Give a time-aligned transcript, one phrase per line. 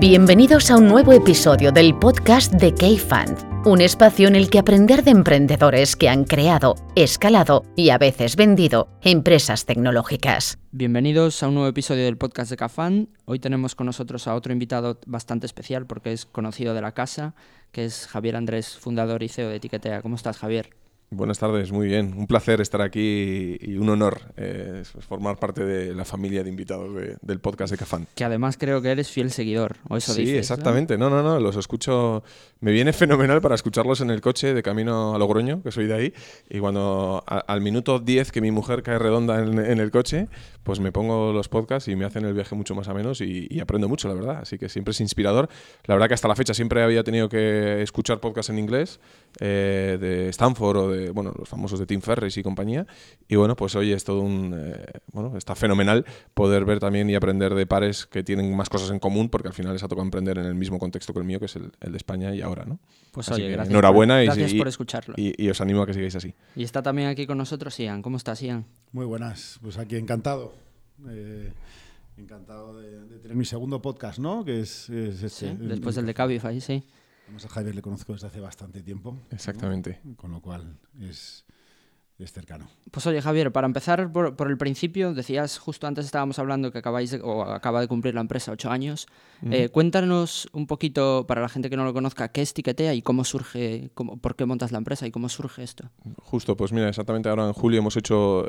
[0.00, 5.04] Bienvenidos a un nuevo episodio del podcast de K-Fund, un espacio en el que aprender
[5.04, 10.58] de emprendedores que han creado, escalado y a veces vendido empresas tecnológicas.
[10.72, 13.08] Bienvenidos a un nuevo episodio del podcast de K-Fund.
[13.26, 17.34] Hoy tenemos con nosotros a otro invitado bastante especial porque es conocido de la casa,
[17.70, 20.00] que es Javier Andrés, fundador y CEO de Etiquetea.
[20.00, 20.70] ¿Cómo estás, Javier?
[21.12, 22.14] Buenas tardes, muy bien.
[22.16, 26.88] Un placer estar aquí y un honor eh, formar parte de la familia de invitados
[27.20, 28.06] del podcast de Cafán.
[28.14, 30.96] Que además creo que eres fiel seguidor, o eso Sí, exactamente.
[30.98, 31.10] ¿no?
[31.10, 32.22] no, no, los escucho.
[32.60, 35.94] Me viene fenomenal para escucharlos en el coche de camino a Logroño, que soy de
[35.94, 36.14] ahí.
[36.48, 40.28] Y cuando al minuto 10 que mi mujer cae redonda en, el coche,
[40.62, 43.58] pues me pongo los podcasts y me hacen el viaje mucho más a menos y,
[43.58, 44.38] aprendo mucho, la verdad.
[44.42, 45.48] Así que siempre es inspirador.
[45.86, 49.00] La verdad que hasta la fecha siempre había tenido que escuchar podcasts en inglés
[49.38, 52.86] eh, de Stanford o de bueno, los famosos de Tim Ferriss y compañía.
[53.28, 57.14] Y bueno, pues hoy es todo un, eh, bueno, está fenomenal poder ver también y
[57.14, 60.04] aprender de pares que tienen más cosas en común, porque al final les ha tocado
[60.04, 62.64] emprender en el mismo contexto que el mío, que es el, de España y ahora,
[62.64, 62.80] ¿no?
[63.12, 65.14] Pues oye, gracias enhorabuena por, y, gracias por escucharlo.
[65.16, 66.34] Y, os animo a que sigáis así.
[66.56, 68.02] Y está también aquí con nosotros Ian.
[68.02, 68.66] ¿Cómo estás, Ian?
[68.92, 70.52] Muy buenas, pues aquí encantado.
[71.08, 71.52] Eh,
[72.16, 74.44] encantado de, tener mi segundo podcast, ¿no?
[74.44, 76.84] Que es, este, después del de Cabify, sí.
[77.30, 79.16] Además a Javier le conozco desde hace bastante tiempo.
[79.30, 80.00] Exactamente.
[80.16, 81.44] Con lo cual es,
[82.18, 82.66] es cercano.
[82.90, 87.16] Pues oye, Javier, para empezar por, el principio, decías justo antes estábamos hablando que acabáis
[87.22, 89.06] o acaba de cumplir la empresa ocho años.
[89.48, 93.02] Eh, cuéntanos un poquito, para la gente que no lo conozca, qué es Tiquetea y
[93.02, 95.88] cómo surge, cómo, por qué montas la empresa y cómo surge esto.
[96.16, 98.44] Justo, pues mira, exactamente ahora en julio hemos hecho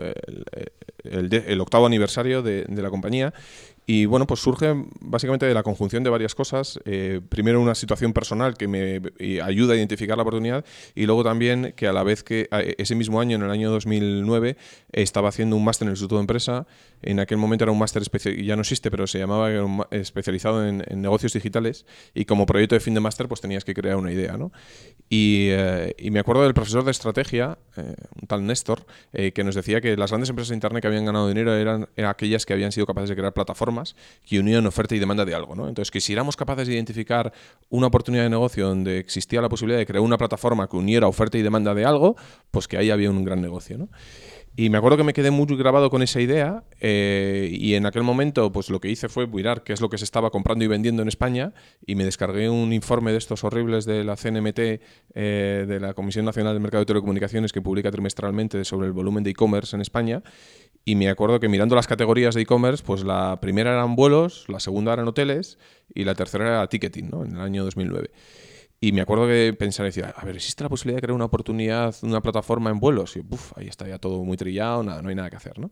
[1.03, 3.31] el, octavo aniversario de, de la compañía
[3.93, 6.79] y bueno, pues surge básicamente de la conjunción de varias cosas.
[6.85, 9.01] Eh, primero una situación personal que me
[9.43, 10.63] ayuda a identificar la oportunidad
[10.95, 12.47] y luego también que a la vez que
[12.77, 14.55] ese mismo año, en el año 2009,
[14.93, 16.67] estaba haciendo un máster en el Instituto de Empresa.
[17.01, 18.01] En aquel momento era un máster,
[18.41, 19.49] ya no existe, pero se llamaba
[19.91, 23.97] especializado en, negocios digitales y como proyecto de fin de máster pues tenías que crear
[23.97, 24.37] una idea.
[24.37, 24.53] ¿no?
[25.09, 29.81] Y, eh, me acuerdo del profesor de estrategia, eh, un tal Néstor, que nos decía
[29.81, 32.85] que las grandes empresas de Internet que habían ganado dinero eran aquellas que habían sido
[32.85, 33.80] capaces de crear plataformas
[34.25, 35.55] que unían oferta y demanda de algo.
[35.55, 35.67] ¿no?
[35.67, 37.31] Entonces, que si éramos capaces de identificar
[37.69, 41.37] una oportunidad de negocio donde existía la posibilidad de crear una plataforma que uniera oferta
[41.37, 42.15] y demanda de algo,
[42.51, 43.77] pues que ahí había un gran negocio.
[43.77, 43.89] ¿no?
[44.55, 48.03] Y me acuerdo que me quedé muy grabado con esa idea eh, y en aquel
[48.03, 50.67] momento pues lo que hice fue mirar qué es lo que se estaba comprando y
[50.67, 51.53] vendiendo en España
[51.85, 56.25] y me descargué un informe de estos horribles de la CNMT, eh, de la Comisión
[56.25, 60.21] Nacional del Mercado de Telecomunicaciones que publica trimestralmente sobre el volumen de e-commerce en España
[60.83, 64.59] y me acuerdo que mirando las categorías de e-commerce pues la primera eran vuelos, la
[64.59, 65.59] segunda eran hoteles
[65.95, 67.23] y la tercera era ticketing ¿no?
[67.23, 68.11] en el año 2009.
[68.83, 71.93] Y me acuerdo que pensaba, decía, a ver, ¿existe la posibilidad de crear una oportunidad,
[72.01, 73.15] una plataforma en vuelos?
[73.15, 75.69] Y, uff, ahí está ya todo muy trillado, nada, no hay nada que hacer, ¿no?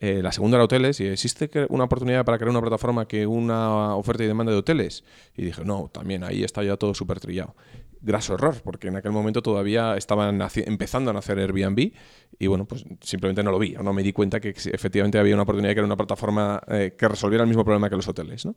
[0.00, 3.94] Eh, la segunda era hoteles, y ¿existe una oportunidad para crear una plataforma que una
[3.94, 5.04] oferta y demanda de hoteles?
[5.36, 7.54] Y dije, no, también ahí está ya todo súper trillado
[8.00, 11.92] graso error, porque en aquel momento todavía estaban empezando a nacer Airbnb
[12.38, 15.44] y bueno, pues simplemente no lo vi, no me di cuenta que efectivamente había una
[15.44, 18.44] oportunidad de crear una plataforma eh, que resolviera el mismo problema que los hoteles.
[18.44, 18.56] ¿no?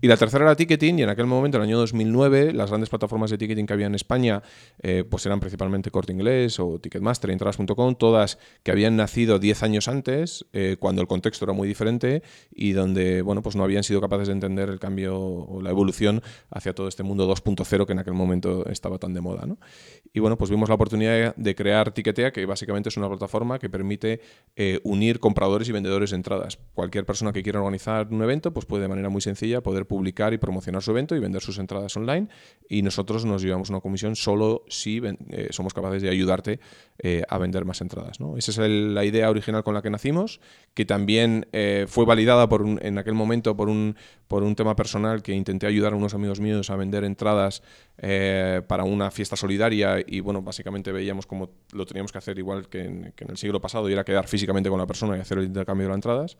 [0.00, 2.88] Y la tercera era ticketing y en aquel momento, en el año 2009, las grandes
[2.88, 4.42] plataformas de ticketing que había en España
[4.82, 9.88] eh, pues eran principalmente Corte Inglés o Ticketmaster, Entradas.com, todas que habían nacido 10 años
[9.88, 14.00] antes, eh, cuando el contexto era muy diferente y donde bueno, pues no habían sido
[14.00, 17.98] capaces de entender el cambio o la evolución hacia todo este mundo 2.0 que en
[17.98, 19.46] aquel momento estaba tan de moda.
[19.46, 19.58] ¿no?
[20.12, 23.68] Y bueno, pues vimos la oportunidad de crear Ticketea, que básicamente es una plataforma que
[23.68, 24.20] permite
[24.56, 26.58] eh, unir compradores y vendedores de entradas.
[26.74, 30.32] Cualquier persona que quiera organizar un evento, pues puede de manera muy sencilla poder publicar
[30.32, 32.28] y promocionar su evento y vender sus entradas online.
[32.68, 35.00] Y nosotros nos llevamos una comisión solo si
[35.30, 36.60] eh, somos capaces de ayudarte
[36.98, 38.18] eh, a vender más entradas.
[38.36, 40.40] Esa es la idea original con la que nacimos,
[40.74, 41.46] que también
[41.86, 43.96] fue validada por en aquel momento por un,
[44.26, 47.62] por un tema personal que intenté ayudar a unos amigos míos a vender entradas
[48.68, 52.84] para una fiesta solidaria y bueno, básicamente veíamos cómo lo teníamos que hacer igual que
[52.84, 55.86] en, el siglo pasado y era quedar físicamente con la persona y hacer el intercambio
[55.86, 56.36] de las entradas.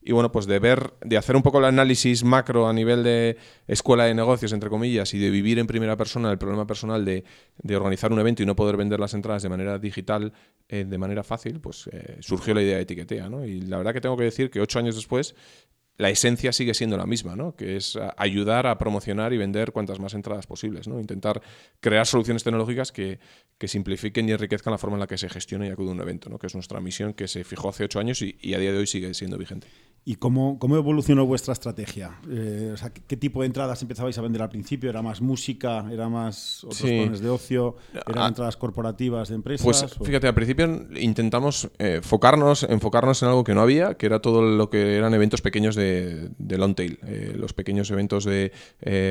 [0.00, 3.36] Y bueno, pues de ver, de hacer un poco el análisis macro a nivel de
[3.66, 7.24] escuela de negocios, entre comillas, y de vivir en primera persona el problema personal de,
[7.74, 10.32] organizar un evento y no poder vender las entradas de manera digital,
[10.68, 13.28] eh, de manera fácil, pues eh, surgió la idea de etiquetea.
[13.28, 13.44] ¿no?
[13.44, 15.34] Y la verdad que tengo que decir que ocho años después
[15.98, 17.54] la esencia sigue siendo la misma, ¿no?
[17.54, 20.98] que es ayudar a promocionar y vender cuantas más entradas posibles, ¿no?
[21.00, 21.42] intentar
[21.80, 23.20] crear soluciones tecnológicas que,
[23.58, 26.30] que, simplifiquen y enriquezcan la forma en la que se gestiona y acude un evento,
[26.30, 26.38] ¿no?
[26.38, 28.78] que es nuestra misión que se fijó hace ocho años y, y a día de
[28.78, 29.68] hoy sigue siendo vigente.
[30.04, 32.18] ¿Y cómo, cómo evolucionó vuestra estrategia?
[32.28, 34.90] Eh, o sea, ¿qué, tipo de entradas empezabais a vender al principio?
[34.90, 35.86] ¿Era más música?
[35.92, 37.76] ¿Era más otros planes de ocio?
[37.92, 39.64] ¿Eran ah, entradas corporativas de empresas?
[39.64, 44.20] Pues fíjate, al principio intentamos eh, enfocarnos, enfocarnos en algo que no había, que era
[44.20, 46.98] todo lo que eran eventos pequeños de, de long tail.
[47.06, 48.52] Eh, los pequeños eventos de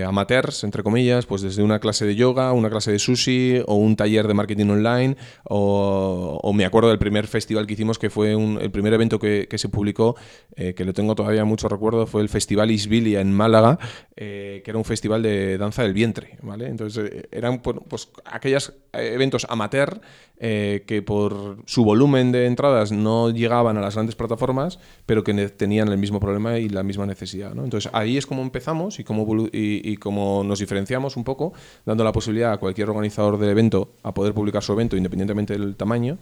[0.05, 3.95] amateurs, entre comillas, pues desde una clase de yoga, una clase de sushi o un
[3.95, 5.17] taller de marketing online.
[5.43, 9.69] O, me acuerdo del primer festival que hicimos, que fue el primer evento que, se
[9.69, 10.15] publicó
[10.55, 13.77] que lo tengo todavía mucho recuerdo, fue el Festival Isbilia en Málaga,
[14.15, 16.67] eh, que era un festival de danza del vientre, ¿vale?
[16.67, 20.01] Entonces eh, eran pues, aquellos eventos amateur
[20.37, 25.33] eh, que por su volumen de entradas no llegaban a las grandes plataformas, pero que
[25.49, 27.63] tenían el mismo problema y la misma necesidad, ¿no?
[27.63, 31.53] Entonces ahí es como empezamos y como, y, como nos diferenciamos un poco,
[31.85, 35.75] dando la posibilidad a cualquier organizador del evento a poder publicar su evento independientemente del
[35.75, 36.17] tamaño.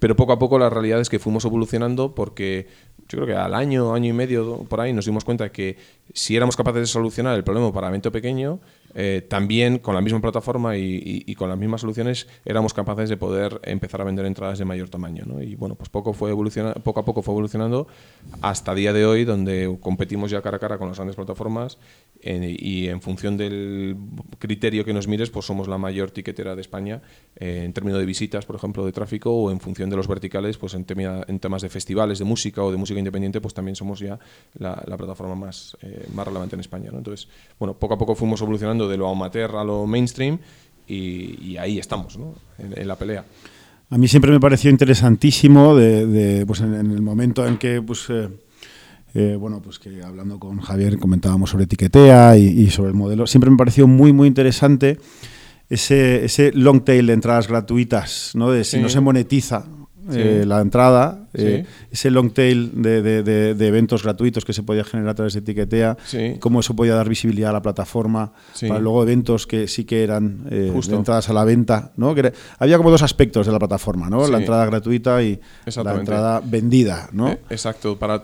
[0.00, 2.66] Pero poco a poco la realidad es que fuimos evolucionando porque
[3.08, 5.76] yo creo que al año, año y medio por ahí nos dimos cuenta de que
[6.14, 8.60] si éramos capaces de solucionar el problema para evento pequeño,
[8.94, 13.60] eh, también con la misma plataforma y, con las mismas soluciones éramos capaces de poder
[13.64, 15.24] empezar a vender entradas de mayor tamaño.
[15.26, 15.42] ¿no?
[15.42, 16.32] Y bueno, pues poco, fue
[16.82, 17.86] poco a poco fue evolucionando
[18.42, 21.78] hasta día de hoy, donde competimos ya cara a cara con las grandes plataformas
[22.22, 23.96] y en función del
[24.38, 27.00] criterio que nos mires, pues somos la mayor tiquetera de España
[27.36, 30.58] eh, en términos de visitas, por ejemplo, de tráfico, o en función de los verticales,
[30.58, 34.00] pues en, en temas de festivales de música o de música independiente, pues también somos
[34.00, 34.18] ya
[34.58, 36.90] la, plataforma más, eh, más relevante en España.
[36.90, 36.98] ¿no?
[36.98, 37.28] Entonces,
[37.58, 40.38] bueno, poco a poco fuimos evolucionando de lo amateur a lo mainstream
[40.86, 42.34] y, ahí estamos, ¿no?
[42.58, 43.24] en, la pelea.
[43.90, 48.28] A mí siempre me pareció interesantísimo de, pues en, el momento en que pues, eh,
[49.14, 53.26] eh, bueno, pues que hablando con Javier comentábamos sobre etiquetea y, sobre el modelo.
[53.26, 54.98] Siempre me pareció muy, muy interesante
[55.68, 58.50] ese, ese long tail de entradas gratuitas, ¿no?
[58.50, 59.64] De si no se monetiza
[60.12, 65.14] eh, la entrada, eh, ese long tail de, eventos gratuitos que se podía generar a
[65.14, 65.96] través de Etiquetea,
[66.38, 70.46] cómo eso podía dar visibilidad a la plataforma, para luego eventos que sí que eran
[70.50, 72.14] eh, entradas a la venta, ¿no?
[72.14, 74.26] Que había como dos aspectos de la plataforma, ¿no?
[74.28, 75.40] La entrada gratuita y
[75.82, 77.30] la entrada vendida, ¿no?
[77.50, 77.98] exacto.
[77.98, 78.22] Para,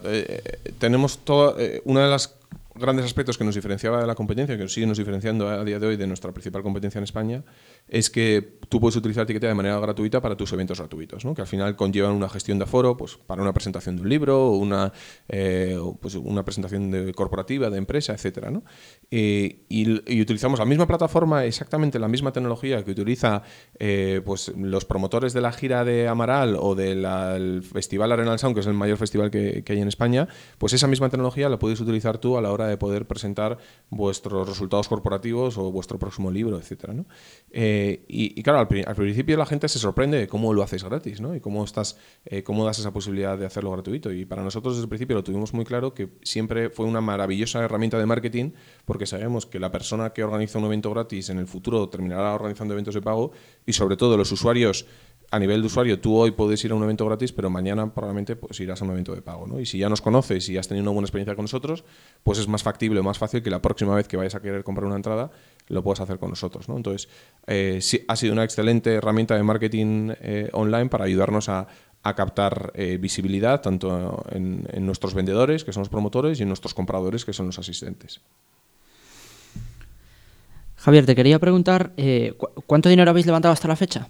[0.79, 1.55] tenemos toda,
[1.85, 2.37] una de las
[2.79, 5.87] grandes aspectos que nos diferenciaba de la competencia, que sigue nos diferenciando a día de
[5.87, 7.43] hoy de nuestra principal competencia en España,
[7.89, 11.35] es que tú puedes utilizar etiqueta de manera gratuita para tus eventos gratuitos, ¿no?
[11.35, 14.51] que al final conllevan una gestión de aforo pues, para una presentación de un libro
[14.51, 14.93] una,
[15.29, 18.51] eh, pues, una presentación de corporativa, de empresa, etc.
[18.51, 18.65] ¿no?
[19.11, 23.43] Eh, y, utilizamos la misma plataforma, exactamente la misma tecnología que utiliza
[23.79, 28.61] eh, pues, los promotores de la gira de Amaral o del Festival Arenal Sound, que
[28.61, 30.29] es el mayor festival que, hay en España,
[30.59, 33.59] pues esa misma tecnología la puedes utilizar tú a la hora de poder presentar
[33.91, 36.91] vuestros resultados corporativos o vuestro próximo libro, etc.
[38.09, 41.35] y, claro, al, principio la gente se sorprende de cómo lo haces gratis, ¿no?
[41.35, 44.13] Y cómo, estás, eh, cómo das esa posibilidad de hacerlo gratuito.
[44.13, 47.65] Y para nosotros desde el principio lo tuvimos muy claro que siempre fue una maravillosa
[47.65, 48.51] herramienta de marketing
[48.85, 52.75] porque sabemos que la persona que organiza un evento gratis en el futuro terminará organizando
[52.75, 53.33] eventos de pago
[53.65, 54.87] y sobre todo los usuarios
[55.31, 58.37] a nivel de usuario, tú hoy puedes ir a un evento gratis, pero mañana probablemente
[58.37, 59.47] pues, irás a un evento de pago.
[59.47, 59.61] ¿no?
[59.61, 61.85] Y si ya nos conoces y has tenido una buena experiencia con nosotros,
[62.23, 64.87] pues es más factible, más fácil que la próxima vez que vayas a querer comprar
[64.87, 65.31] una entrada,
[65.69, 66.69] lo puedas hacer con nosotros.
[66.69, 66.77] ¿no?
[66.77, 67.09] Entonces,
[67.47, 71.67] eh, sí, ha sido una excelente herramienta de marketing eh, online para ayudarnos a,
[72.15, 77.25] captar eh, visibilidad tanto en nuestros vendedores, que son los promotores, y en nuestros compradores,
[77.25, 78.21] que son los asistentes.
[80.77, 81.95] Javier, te quería preguntar,
[82.69, 84.07] ¿cuánto dinero habéis levantado hasta la fecha?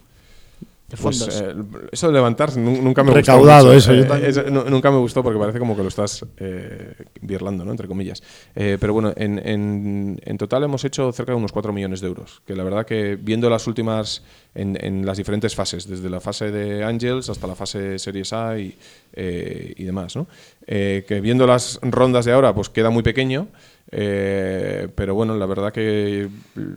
[1.02, 1.52] Pues, eh,
[1.90, 3.93] eso de levantar nunca me Recaudado, gustó.
[3.93, 7.73] eso, eh, nunca me gustó porque parece como que lo estás eh, birlando, ¿no?
[7.73, 8.23] Entre comillas.
[8.55, 12.07] Eh, pero bueno, en, en, en, total hemos hecho cerca de unos 4 millones de
[12.07, 12.40] euros.
[12.47, 14.23] Que la verdad que viendo las últimas,
[14.55, 18.57] en, en las diferentes fases, desde la fase de Angels hasta la fase Series A
[18.57, 18.76] y,
[19.16, 20.28] y demás, ¿no?
[20.66, 23.49] que viendo las rondas de ahora, pues queda muy pequeño.
[23.93, 26.28] Eh, pero bueno, la verdad que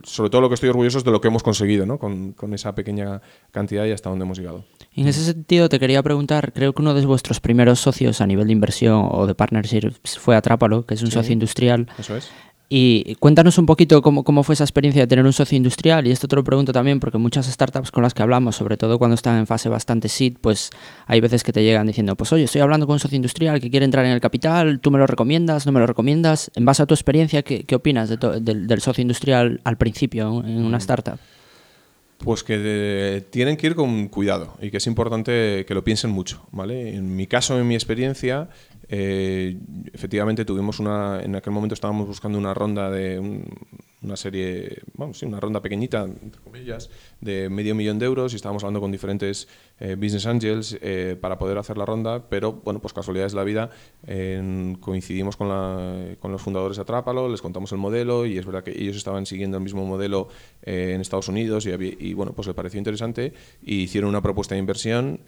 [0.04, 1.98] sobre todo lo que estoy orgulloso es de lo que hemos conseguido ¿no?
[1.98, 4.64] con, con, esa pequeña cantidad y hasta dónde hemos llegado.
[4.94, 8.46] En ese sentido, te quería preguntar, creo que uno de vuestros primeros socios a nivel
[8.46, 11.88] de inversión o de partnership fue Atrápalo, que es un socio industrial.
[11.98, 12.30] Eso es.
[12.72, 16.06] Y cuéntanos un poquito cómo, cómo, fue esa experiencia de tener un socio industrial.
[16.06, 18.96] Y esto te lo pregunto también porque muchas startups con las que hablamos, sobre todo
[18.96, 20.70] cuando están en fase bastante seed, pues
[21.06, 23.72] hay veces que te llegan diciendo, pues oye, estoy hablando con un socio industrial que
[23.72, 26.52] quiere entrar en el capital, tú me lo recomiendas, no me lo recomiendas.
[26.54, 30.76] En base a tu experiencia, ¿qué, qué opinas del, socio industrial al principio en una
[30.76, 30.80] mm.
[30.80, 31.18] startup?
[32.18, 36.46] Pues que tienen que ir con cuidado y que es importante que lo piensen mucho,
[36.52, 36.94] ¿vale?
[36.94, 38.50] En mi caso, en mi experiencia,
[38.92, 39.56] eh,
[39.92, 43.44] efectivamente tuvimos una, en aquel momento estábamos buscando una ronda de
[44.02, 48.36] una serie, vamos, sí, una ronda pequeñita, entre comillas, de medio millón de euros y
[48.36, 49.48] estábamos hablando con diferentes
[49.78, 53.44] eh, business angels eh, para poder hacer la ronda, pero bueno, pues casualidades de la
[53.44, 53.70] vida,
[54.80, 58.64] coincidimos con, la, con los fundadores de Atrápalo, les contamos el modelo y es verdad
[58.64, 60.28] que ellos estaban siguiendo el mismo modelo
[60.62, 64.58] en Estados Unidos y, y, bueno, pues les pareció interesante y hicieron una propuesta de
[64.58, 65.20] inversión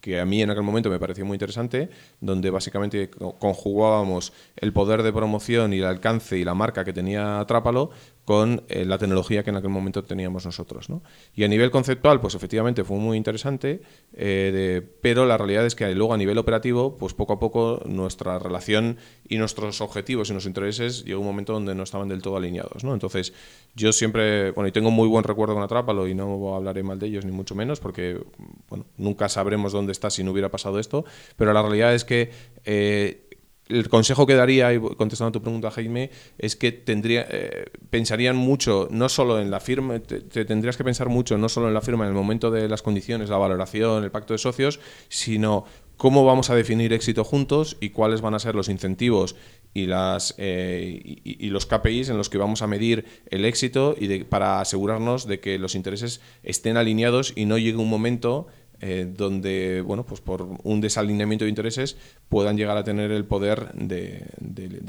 [0.00, 1.88] que a mí en aquel momento me pareció muy interesante,
[2.20, 7.44] donde básicamente conjugábamos el poder de promoción y el alcance y la marca que tenía
[7.46, 7.90] Trápalo
[8.28, 10.90] con eh, la tecnología que en aquel momento teníamos nosotros.
[10.90, 11.00] ¿no?
[11.34, 13.80] Y a nivel conceptual, pues efectivamente fue muy interesante,
[14.12, 18.38] eh, pero la realidad es que luego a nivel operativo, pues poco a poco nuestra
[18.38, 22.36] relación y nuestros objetivos y nuestros intereses llegó un momento donde no estaban del todo
[22.36, 22.84] alineados.
[22.84, 22.92] ¿no?
[22.92, 23.32] Entonces,
[23.74, 27.06] yo siempre, bueno, y tengo muy buen recuerdo con Atrápalo y no hablaré mal de
[27.06, 28.20] ellos ni mucho menos, porque
[28.68, 31.06] bueno, nunca sabremos dónde está si no hubiera pasado esto,
[31.38, 32.30] pero la realidad es que...
[32.66, 33.24] Eh,
[33.68, 38.88] el consejo que daría, contestando a tu pregunta, Jaime, es que tendría, eh, pensarían mucho,
[38.90, 42.04] no solo en la firma, te, tendrías que pensar mucho no solo en la firma
[42.04, 45.64] en el momento de las condiciones, la valoración, el pacto de socios, sino
[45.96, 49.36] cómo vamos a definir éxito juntos y cuáles van a ser los incentivos
[49.74, 54.24] y, las, eh, y, los KPIs en los que vamos a medir el éxito y
[54.24, 58.46] para asegurarnos de que los intereses estén alineados y no llegue un momento
[58.80, 61.96] eh, donde, bueno, pues por un desalineamiento de intereses
[62.28, 64.24] puedan llegar a tener el poder de,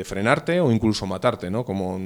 [0.04, 1.66] frenarte o incluso matarte, ¿no?
[1.66, 2.00] Como,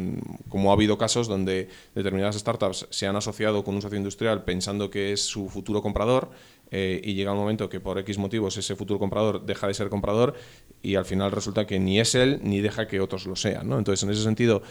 [0.47, 4.89] como, ha habido casos donde determinadas startups se han asociado con un socio industrial pensando
[4.89, 6.31] que es su futuro comprador
[6.71, 9.89] eh, y llega un momento que por X motivos ese futuro comprador deja de ser
[9.89, 10.35] comprador
[10.81, 13.77] y al final resulta que ni es él ni deja que otros lo sean, ¿no?
[13.77, 14.61] Entonces, en ese sentido,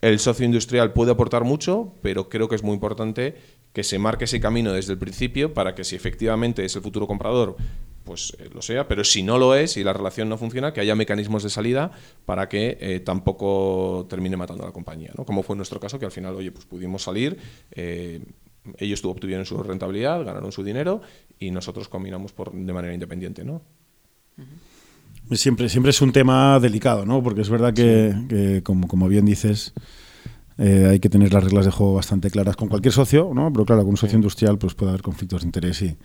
[0.00, 3.36] el socio industrial puede aportar mucho, pero creo que es muy importante
[3.72, 7.06] que se marque ese camino desde el principio para que si efectivamente es el futuro
[7.06, 7.56] comprador,
[8.04, 10.80] pues eh, lo sea, pero si no lo es y la relación no funciona, que
[10.80, 11.92] haya mecanismos de salida
[12.26, 15.24] para que eh, tampoco termine matando a la compañía, ¿no?
[15.24, 17.38] Como fue en nuestro caso, que al final, oye, pues pudimos salir,
[17.70, 18.20] eh,
[18.78, 21.02] ellos obtuvieron su rentabilidad, ganaron su dinero
[21.38, 23.62] y nosotros combinamos por, de manera independiente, ¿no?
[25.32, 27.22] Siempre, siempre es un tema delicado, ¿no?
[27.22, 29.72] Porque es verdad que, como, como bien dices,
[30.60, 33.50] eh, hay que tener las reglas de juego bastante claras con cualquier socio, ¿no?
[33.50, 35.96] Pero claro, con un socio industrial pues puede haber conflictos de interés y,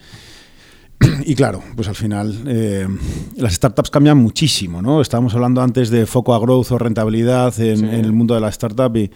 [1.25, 2.87] y claro, pues al final eh,
[3.35, 5.01] las startups cambian muchísimo, ¿no?
[5.01, 8.47] Estábamos hablando antes de foco a growth o rentabilidad en, en el mundo de la
[8.47, 9.11] startup y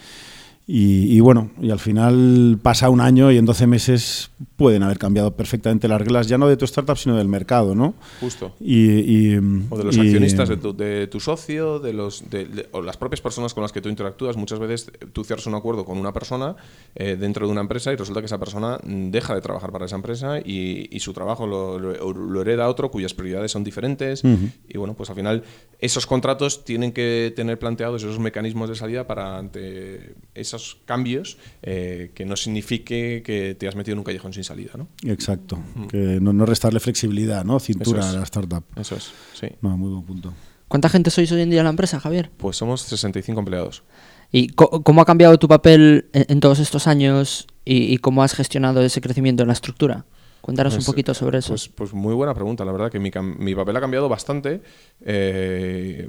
[0.72, 5.36] y, bueno, y al final pasa un año y en 12 meses pueden haber cambiado
[5.36, 7.96] perfectamente las reglas, ya no de tu startup, sino del mercado, ¿no?
[8.20, 8.54] Justo.
[8.60, 12.24] Y, o de los accionistas de tu, de tu, socio, de los,
[12.72, 14.38] o las propias personas con las que tú interactúas.
[14.38, 16.56] Muchas veces tú cierras un acuerdo con una persona
[16.94, 19.96] eh, dentro de una empresa y resulta que esa persona deja de trabajar para esa
[19.96, 24.22] empresa y, su trabajo lo, lo, hereda otro cuyas prioridades son diferentes.
[24.68, 25.44] Y bueno, pues al final
[25.80, 32.12] esos contratos tienen que tener planteados esos mecanismos de salida para ante esas cambios eh,
[32.14, 34.72] que no signifique que te has metido en un callejón sin salida.
[34.76, 34.88] ¿no?
[35.04, 35.88] Exacto, mm.
[35.88, 37.60] que no, restarle flexibilidad, ¿no?
[37.60, 38.64] cintura a la startup.
[38.76, 39.48] Eso es, sí.
[39.62, 40.34] muy buen punto.
[40.68, 42.30] ¿Cuánta gente sois hoy en día en la empresa, Javier?
[42.38, 43.84] Pues somos 65 empleados.
[44.32, 49.02] ¿Y cómo ha cambiado tu papel en, todos estos años y, cómo has gestionado ese
[49.02, 50.06] crecimiento en la estructura?
[50.42, 51.50] Cuéntanos un pues, poquito sobre eso.
[51.50, 54.62] Pues, pues, muy buena pregunta, la verdad que mi, mi papel ha cambiado bastante.
[55.02, 56.08] Eh,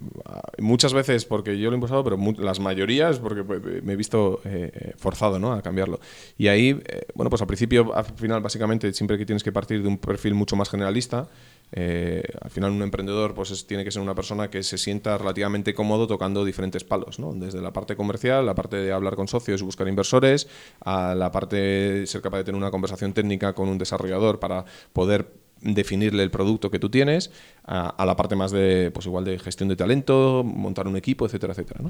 [0.59, 4.41] muchas veces porque yo lo he impulsado, pero las mayorías porque pues, me he visto
[4.45, 5.53] eh, forzado ¿no?
[5.53, 6.01] a cambiarlo.
[6.39, 9.83] Y ahí, eh, bueno, pues al principio, al final, básicamente, siempre que tienes que partir
[9.83, 11.29] de un perfil mucho más generalista,
[11.73, 15.75] eh, al final un emprendedor pues tiene que ser una persona que se sienta relativamente
[15.75, 17.33] cómodo tocando diferentes palos, ¿no?
[17.35, 20.49] desde la parte comercial, la parte de hablar con socios y buscar inversores,
[20.81, 24.65] a la parte de ser capaz de tener una conversación técnica con un desarrollador para
[24.93, 25.29] poder
[25.63, 27.31] definirle el producto que tú tienes
[27.65, 31.53] a, la parte más de, pues igual de gestión de talento, montar un equipo, etcétera,
[31.53, 31.81] etcétera.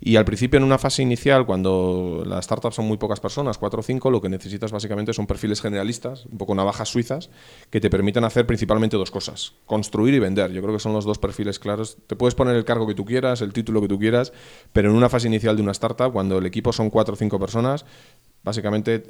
[0.00, 3.80] Y al principio, en una fase inicial, cuando las startups son muy pocas personas, cuatro
[3.80, 7.30] o cinco, lo que necesitas básicamente son perfiles generalistas, un poco navajas suizas,
[7.70, 10.52] que te permitan hacer principalmente dos cosas, construir y vender.
[10.52, 11.96] Yo creo que son los dos perfiles claros.
[12.06, 14.32] Te puedes poner el cargo que tú quieras, el título que tú quieras,
[14.72, 17.38] pero en una fase inicial de una startup, cuando el equipo son cuatro o cinco
[17.38, 17.84] personas,
[18.44, 19.04] Básicamente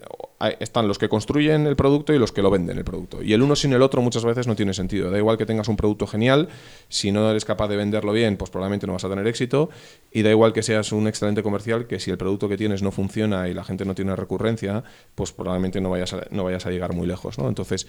[0.61, 3.23] están los que construyen el producto y los que lo venden el producto.
[3.23, 5.11] Y el uno sin el otro muchas veces no tiene sentido.
[5.11, 6.49] Da igual que tengas un producto genial,
[6.89, 9.71] si no eres capaz de venderlo bien, pues probablemente no vas a tener éxito.
[10.13, 12.91] Y da igual que seas un excelente comercial, que si el producto que tienes no
[12.91, 16.71] funciona y la gente no tiene recurrencia, pues probablemente no vayas a, no vayas a
[16.71, 17.39] llegar muy lejos.
[17.39, 17.49] ¿no?
[17.49, 17.87] Entonces,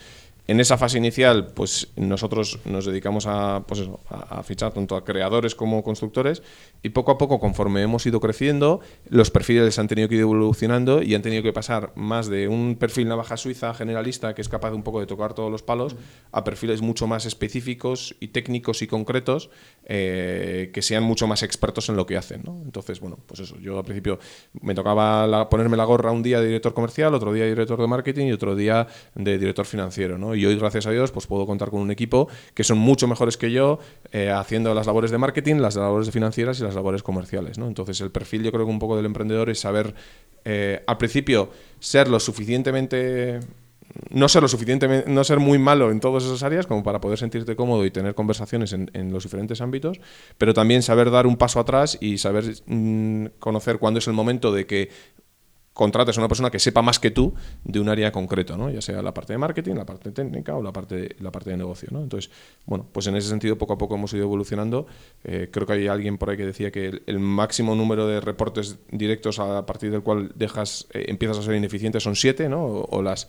[0.48, 5.56] en esa fase inicial, pues nosotros nos dedicamos a, pues a, fichar tanto a creadores
[5.56, 6.44] como constructores
[6.84, 11.02] y poco a poco, conforme hemos ido creciendo, los perfiles han tenido que ir evolucionando
[11.02, 14.48] y han tenido tenido que pasar más de un perfil navaja suiza generalista que es
[14.48, 15.96] capaz un poco de tocar todos los palos
[16.32, 19.50] a perfiles mucho más específicos y técnicos y concretos
[19.86, 22.44] eh, que sean mucho más expertos en lo que hacen.
[22.63, 24.18] Entonces, bueno, pues eso, yo al principio
[24.62, 27.88] me tocaba ponerme la gorra un día de director comercial, otro día de director de
[27.88, 30.36] marketing y otro día de director financiero.
[30.36, 33.38] Y hoy, gracias a Dios, pues puedo contar con un equipo que son mucho mejores
[33.38, 33.80] que yo
[34.12, 37.58] eh, haciendo las labores de marketing, las labores de financieras y las labores comerciales.
[37.58, 39.94] Entonces, el perfil yo creo que un poco del emprendedor es saber,
[40.46, 41.25] eh, al principio,
[41.79, 43.39] ser lo suficientemente
[44.10, 47.17] no ser lo suficientemente, no ser muy malo en todas esas áreas como para poder
[47.17, 50.00] sentirte cómodo y tener conversaciones en, los diferentes ámbitos,
[50.38, 54.51] pero también saber dar un paso atrás y saber mm, conocer cuándo es el momento
[54.51, 54.89] de que
[55.75, 57.34] contrates a una persona que sepa más que tú
[57.65, 58.70] de un área concreto, ¿no?
[58.70, 61.50] ya sea la parte de marketing, la parte técnica o la parte de, la parte
[61.50, 61.89] de negocio.
[61.91, 62.01] ¿no?
[62.01, 62.32] Entonces,
[62.65, 64.88] bueno, pues en ese sentido poco a poco hemos ido evolucionando.
[65.25, 68.77] Eh, creo que hay alguien por ahí que decía que el, máximo número de reportes
[68.89, 72.63] directos a partir del cual dejas, eh, empiezas a ser ineficiente son siete, ¿no?
[72.65, 73.27] o las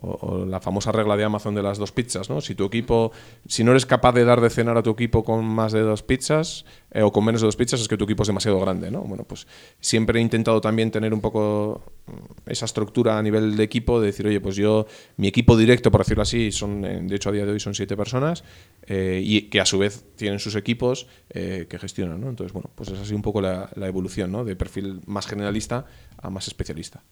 [0.00, 2.40] o, la famosa regla de Amazon de las dos pizzas, ¿no?
[2.40, 3.12] Si tu equipo,
[3.46, 6.02] si no eres capaz de dar de cenar a tu equipo con más de dos
[6.02, 8.90] pizzas eh, o con menos de dos pizzas, es que tu equipo es demasiado grande,
[8.90, 9.02] ¿no?
[9.02, 9.46] Bueno, pues
[9.80, 14.06] siempre he intentado también tener un poco mm, esa estructura a nivel de equipo, de
[14.06, 14.86] decir, oye, pues yo,
[15.16, 17.74] mi equipo directo, por decirlo así, son, eh, de hecho a día de hoy son
[17.74, 18.44] siete personas
[18.86, 22.30] eh, y que a su vez tienen sus equipos que gestionan, ¿no?
[22.30, 24.44] Entonces, bueno, pues es así un poco la, la evolución, ¿no?
[24.44, 25.86] De perfil más generalista
[26.16, 27.02] a más especialista.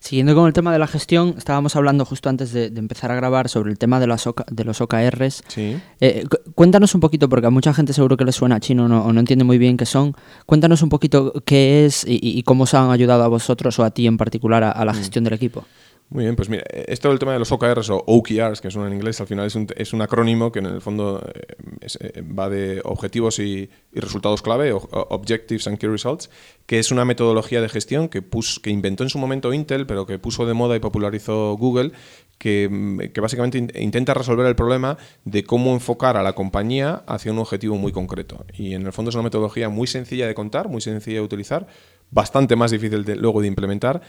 [0.00, 3.48] Siguiendo con el tema de la gestión, estábamos hablando justo antes de, empezar a grabar
[3.48, 5.42] sobre el tema de, las de los OKRs.
[5.48, 5.80] Sí.
[6.00, 6.24] Eh,
[6.54, 9.44] cuéntanos un poquito, porque a mucha gente seguro que le suena chino o no entiende
[9.44, 10.14] muy bien qué son.
[10.46, 14.06] Cuéntanos un poquito qué es y, cómo os han ayudado a vosotros o a ti
[14.06, 14.96] en particular a, la mm.
[14.96, 15.64] gestión del equipo.
[16.10, 18.94] Muy bien, pues mira, esto del tema de los OKRs o OKRs, que son en
[18.94, 22.48] inglés, al final es un, es un acrónimo que en el fondo eh, eh, va
[22.48, 26.30] de objetivos y, resultados clave, Objectives and Key Results,
[26.64, 28.24] que es una metodología de gestión que,
[28.62, 31.92] que inventó en su momento Intel, pero que puso de moda y popularizó Google,
[32.38, 34.96] que, mm, básicamente intenta resolver el problema
[35.26, 38.46] de cómo enfocar a la compañía hacia un objetivo muy concreto.
[38.54, 41.66] Y en el fondo es una metodología muy sencilla de contar, muy sencilla de utilizar,
[42.10, 44.00] bastante más difícil de, luego de implementar,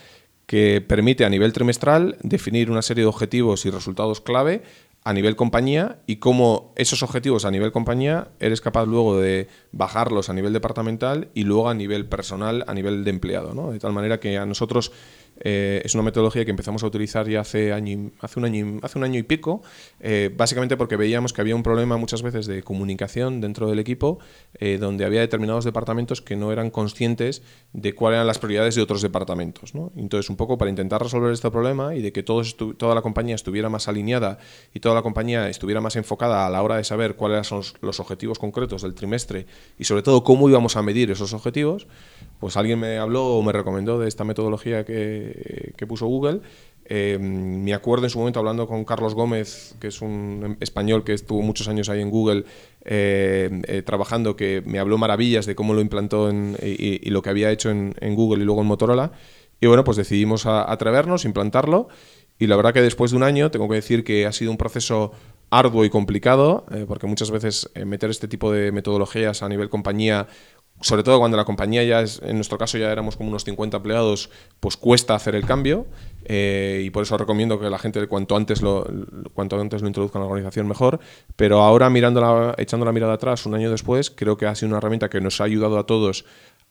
[0.50, 4.63] que permite a nivel trimestral definir una serie de objetivos y resultados clave
[5.03, 10.27] a nivel compañía y cómo esos objetivos a nivel compañía eres capaz luego de bajarlos
[10.27, 13.53] a nivel departamental y luego a nivel personal, a nivel de empleado.
[13.53, 13.72] ¿no?
[13.72, 14.91] De tal manera que a nosotros
[15.39, 18.98] eh, es una metodología que empezamos a utilizar ya hace, año, hace, un, año, hace
[18.98, 19.61] un año y pico,
[20.00, 24.20] eh, básicamente porque veíamos que había un problema muchas veces de comunicación dentro del equipo,
[24.59, 27.42] eh, donde había determinados departamentos que no eran conscientes
[27.74, 29.74] de cuáles eran las prioridades de otros departamentos.
[29.96, 33.70] Entonces, un poco para intentar resolver este problema y de que toda la compañía estuviera
[33.70, 34.40] más alineada
[34.74, 38.00] y toda la compañía estuviera más enfocada a la hora de saber cuáles son los
[38.00, 39.46] objetivos concretos del trimestre
[39.77, 41.87] y sobre todo cómo íbamos a medir esos objetivos,
[42.40, 45.28] pues alguien me habló o me recomendó de esta metodología que,
[45.87, 46.42] puso Google.
[46.92, 51.13] Eh, me acuerdo en su momento hablando con Carlos Gómez, que es un español que
[51.13, 52.46] estuvo muchos años ahí en Google
[52.83, 57.51] eh, eh, trabajando, que me habló maravillas de cómo lo implantó y, lo que había
[57.51, 59.11] hecho en, Google y luego en Motorola.
[59.61, 61.89] Y bueno, pues decidimos atrevernos, implantarlo.
[62.39, 64.57] Y la verdad que después de un año, tengo que decir que ha sido un
[64.57, 65.11] proceso
[65.51, 70.27] arduo y complicado, porque muchas veces meter este tipo de metodologías a nivel compañía
[70.81, 73.77] sobre todo cuando la compañía ya es, en nuestro caso ya éramos como unos 50
[73.77, 75.87] empleados, pues cuesta hacer el cambio
[76.25, 78.87] eh, y por eso recomiendo que la gente cuanto antes lo,
[79.33, 81.00] cuanto antes lo introduzca en la organización mejor.
[81.35, 84.77] Pero ahora mirando echando la mirada atrás un año después, creo que ha sido una
[84.77, 86.25] herramienta que nos ha ayudado a todos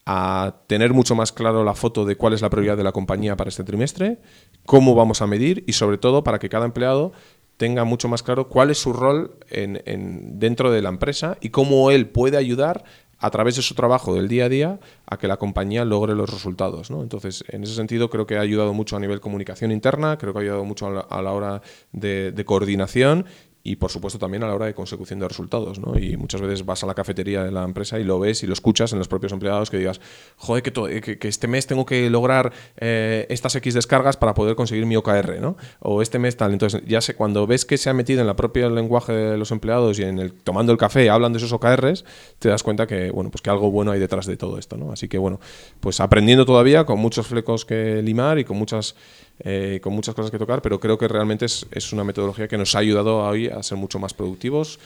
[0.07, 3.37] a tener mucho más claro la foto de cuál es la prioridad de la compañía
[3.37, 4.19] para este trimestre,
[4.65, 7.13] cómo vamos a medir y sobre todo para que cada empleado
[7.59, 11.91] tenga mucho más claro cuál es su rol en, dentro de la empresa y cómo
[11.91, 12.85] él puede ayudar
[13.21, 16.31] a través de su trabajo del día a día a que la compañía logre los
[16.31, 16.91] resultados.
[16.91, 17.03] ¿no?
[17.03, 20.39] Entonces, en ese sentido, creo que ha ayudado mucho a nivel comunicación interna, creo que
[20.39, 23.27] ha ayudado mucho a la, hora de, de, coordinación
[23.69, 25.79] y por supuesto también a la hora de consecución de resultados.
[25.79, 25.99] ¿no?
[25.99, 28.55] Y muchas veces vas a la cafetería de la empresa y lo ves y lo
[28.55, 30.01] escuchas en los propios empleados que digas,
[30.37, 34.87] joder, que, que, este mes tengo que lograr eh, estas X descargas para poder conseguir
[34.87, 35.57] mi OKR, ¿no?
[35.81, 36.53] O este mes tal.
[36.53, 39.51] Entonces, ya sé, cuando ves que se ha metido en la propia lenguaje de los
[39.51, 42.07] empleados y en el tomando el café hablan de esos OKRs,
[42.39, 44.93] te das cuenta que, bueno, pues que algo bueno hay detrás de todo esto, ¿no?
[44.93, 45.41] Así que, bueno,
[45.81, 48.95] pues aprendiendo todavía con muchos flecos que limar y con muchas
[49.41, 52.59] eh, con muchas cosas que tocar, pero creo que realmente es, es, una metodología que
[52.59, 54.81] nos ha ayudado hoy a ser mucho más productivos,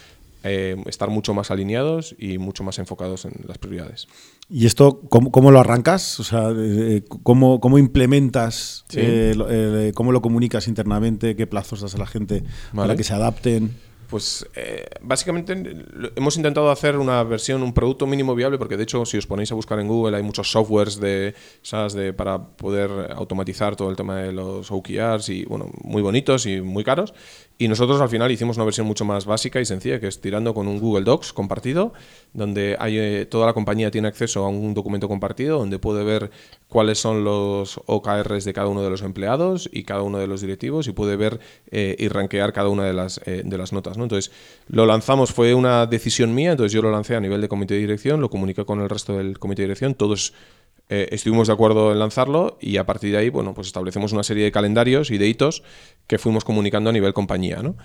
[0.44, 4.08] eh, estar mucho más alineados y mucho más enfocados en las prioridades.
[4.50, 6.20] ¿Y esto cómo, cómo lo arrancas?
[6.20, 8.84] O sea, eh, ¿cómo, cómo implementas?
[9.94, 11.36] ¿Cómo lo comunicas internamente?
[11.36, 12.42] ¿Qué plazos das a la gente
[12.74, 13.70] para que se adapten?
[14.12, 15.54] Pues eh, básicamente
[16.16, 19.50] hemos intentado hacer una versión, un producto mínimo viable, porque de hecho si os ponéis
[19.52, 21.34] a buscar en Google hay muchos softwares de,
[21.94, 26.60] de para poder automatizar todo el tema de los OKRs y bueno, muy bonitos y
[26.60, 27.14] muy caros.
[27.56, 30.52] Y nosotros al final hicimos una versión mucho más básica y sencilla, que es tirando
[30.52, 31.92] con un Google Docs compartido,
[32.32, 36.32] donde hay, eh, toda la compañía tiene acceso a un documento compartido, donde puede ver
[36.68, 40.40] cuáles son los OKRs de cada uno de los empleados y cada uno de los
[40.40, 41.38] directivos y puede ver
[41.70, 43.96] eh, y rankear cada una de las, eh, de las notas.
[44.02, 44.32] Entonces,
[44.68, 47.80] lo lanzamos, fue una decisión mía, entonces yo lo lancé a nivel de comité de
[47.80, 50.32] dirección, lo comuniqué con el resto del comité de dirección, todos
[50.88, 54.22] eh, estuvimos de acuerdo en lanzarlo y a partir de ahí, bueno, pues establecemos una
[54.22, 55.62] serie de calendarios y de hitos
[56.06, 57.62] que fuimos comunicando a nivel compañía.
[57.62, 57.76] ¿no?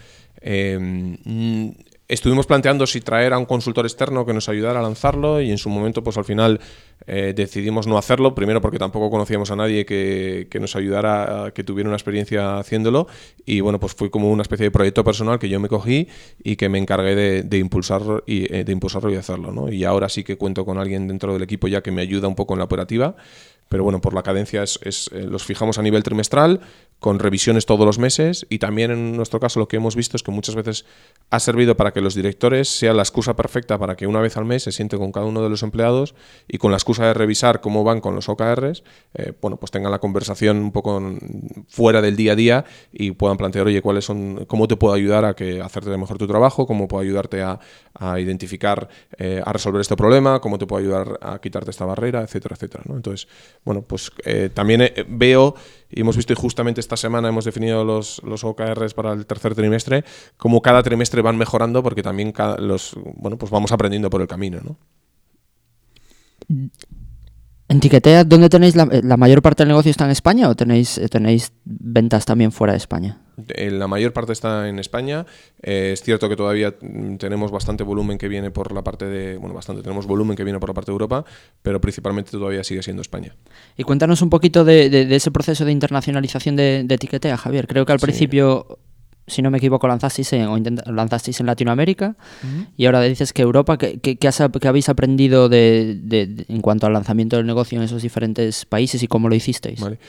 [2.09, 5.57] Estuvimos planteando si traer a un consultor externo que nos ayudara a lanzarlo y en
[5.57, 6.61] su momento pues al final
[7.05, 11.89] eh, decidimos no hacerlo, primero porque tampoco conocíamos a nadie que, nos ayudara, que tuviera
[11.89, 13.07] una experiencia haciéndolo
[13.45, 16.07] y bueno pues fue como una especie de proyecto personal que yo me cogí
[16.41, 19.51] y que me encargué de, de impulsar y, eh, de impulsarlo y hacerlo.
[19.51, 19.69] ¿no?
[19.69, 22.35] Y ahora sí que cuento con alguien dentro del equipo ya que me ayuda un
[22.35, 23.17] poco en la operativa
[23.69, 24.79] pero bueno, por la cadencia es,
[25.13, 26.61] eh, los fijamos a nivel trimestral,
[26.99, 30.23] con revisiones todos los meses y también en nuestro caso lo que hemos visto es
[30.23, 30.85] que muchas veces
[31.29, 34.45] ha servido para que los directores sean la excusa perfecta para que una vez al
[34.45, 36.15] mes se siente con cada uno de los empleados
[36.47, 38.83] y con la excusa de revisar cómo van con los OKRs,
[39.13, 41.01] eh, bueno, pues tengan la conversación un poco
[41.67, 45.25] fuera del día a día y puedan plantear, oye, cuáles son, cómo te puedo ayudar
[45.25, 47.59] a que hacerte mejor tu trabajo, cómo puedo ayudarte a,
[48.19, 52.55] identificar, eh, a resolver este problema, cómo te puedo ayudar a quitarte esta barrera, etcétera,
[52.55, 52.83] etcétera.
[52.87, 52.95] ¿no?
[52.95, 53.27] Entonces,
[53.65, 55.55] bueno, pues eh, también veo,
[55.89, 59.55] y hemos visto y justamente esta semana hemos definido los, los OKRs para el tercer
[59.55, 60.03] trimestre,
[60.37, 64.59] como cada trimestre van mejorando porque también los, bueno, pues vamos aprendiendo por el camino,
[64.63, 64.77] ¿no?
[67.69, 71.01] En Tiquetea, ¿dónde tenéis la, la, mayor parte del negocio está en España o tenéis,
[71.11, 73.19] tenéis ventas también fuera de España?
[73.49, 75.25] Eh, la mayor parte está en España.
[75.61, 79.37] Eh, es cierto que todavía mm, tenemos bastante volumen que viene por la parte de.
[79.37, 81.23] Bueno, bastante, tenemos volumen que viene por la parte de Europa,
[81.61, 83.35] pero principalmente todavía sigue siendo España.
[83.77, 87.67] Y cuéntanos un poquito de, ese proceso de internacionalización de, de Etiquetea, Javier.
[87.67, 88.79] Creo que al principio
[89.27, 92.15] si no me equivoco, lanzasteis en, o lanzasteis en Latinoamérica
[92.77, 94.29] y ahora dices que Europa, ¿qué, qué,
[94.67, 99.27] habéis aprendido de, en cuanto al lanzamiento del negocio en esos diferentes países y cómo
[99.27, 99.81] lo hicisteis?
[99.81, 99.99] Vale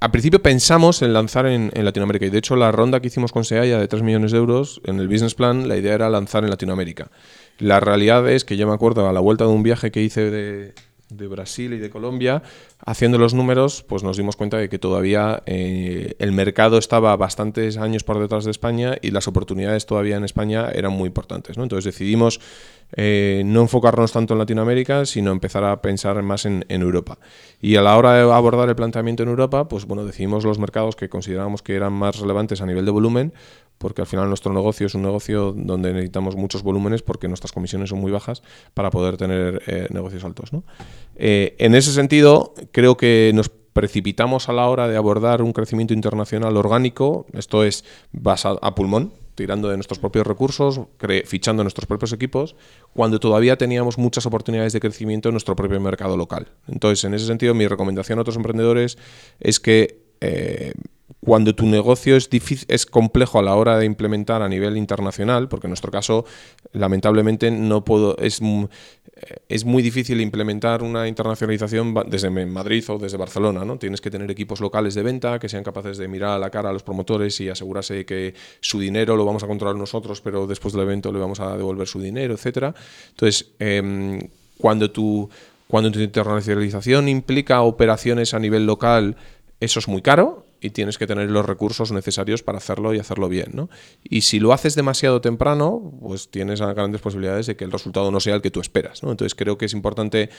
[0.00, 3.44] al principio pensamos en lanzar en, Latinoamérica y de hecho la ronda que hicimos con
[3.44, 6.50] Seaya de 3 millones de euros, en el business plan la idea era lanzar en
[6.50, 7.10] Latinoamérica.
[7.58, 10.30] La realidad es que yo me acuerdo a la vuelta de un viaje que hice
[10.30, 10.74] de,
[11.10, 12.42] Brasil y de Colombia,
[12.84, 17.76] haciendo los números, pues nos dimos cuenta de que todavía eh, el mercado estaba bastantes
[17.76, 21.56] años por detrás de España y las oportunidades todavía en España eran muy importantes.
[21.56, 21.62] ¿no?
[21.62, 22.40] Entonces decidimos
[22.96, 27.18] eh, no enfocarnos tanto en Latinoamérica, sino empezar a pensar más en, Europa.
[27.60, 30.96] Y a la hora de abordar el planteamiento en Europa, pues bueno, decidimos los mercados
[30.96, 33.32] que considerábamos que eran más relevantes a nivel de volumen,
[33.84, 37.90] porque al final nuestro negocio es un negocio donde necesitamos muchos volúmenes porque nuestras comisiones
[37.90, 38.42] son muy bajas
[38.72, 40.48] para poder tener eh, negocios altos.
[41.16, 45.92] Eh, en ese sentido, creo que nos precipitamos a la hora de abordar un crecimiento
[45.92, 50.80] internacional orgánico, esto es basado a pulmón, tirando de nuestros propios recursos,
[51.26, 52.56] fichando nuestros propios equipos,
[52.94, 56.48] cuando todavía teníamos muchas oportunidades de crecimiento en nuestro propio mercado local.
[56.68, 58.96] Entonces, en ese sentido, mi recomendación a otros emprendedores
[59.40, 60.72] es que eh,
[61.20, 65.48] cuando tu negocio es, difícil, es complejo a la hora de implementar a nivel internacional,
[65.48, 66.24] porque en nuestro caso,
[66.72, 68.40] lamentablemente, no puedo, es,
[69.48, 73.64] es muy difícil implementar una internacionalización desde Madrid o desde Barcelona.
[73.64, 73.78] ¿no?
[73.78, 76.70] Tienes que tener equipos locales de venta que sean capaces de mirar a la cara
[76.70, 80.46] a los promotores y asegurarse de que su dinero lo vamos a controlar nosotros, pero
[80.46, 82.74] después del evento le vamos a devolver su dinero, etcétera.
[83.10, 84.20] Entonces, em,
[84.58, 85.28] cuando tu,
[85.68, 89.16] cuando tu internacionalización implica operaciones a nivel local,
[89.60, 93.28] eso es muy caro y tienes que tener los recursos necesarios para hacerlo y hacerlo
[93.28, 93.50] bien.
[93.52, 93.68] ¿no?
[94.02, 98.18] Y si lo haces demasiado temprano, pues tienes grandes posibilidades de que el resultado no
[98.18, 99.02] sea el que tú esperas.
[99.02, 99.10] ¿no?
[99.10, 100.30] Entonces creo que es importante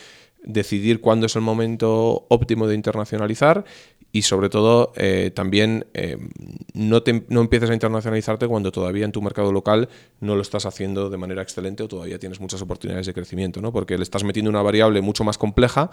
[0.44, 3.66] decidir cuándo es el momento óptimo de internacionalizar
[4.16, 6.16] y sobre todo eh, también eh,
[6.74, 9.90] no, no empieces a internacionalizarte cuando todavía en tu mercado local
[10.22, 13.74] no lo estás haciendo de manera excelente o todavía tienes muchas oportunidades de crecimiento, ¿no?
[13.74, 15.90] porque le estás metiendo una variable mucho más compleja,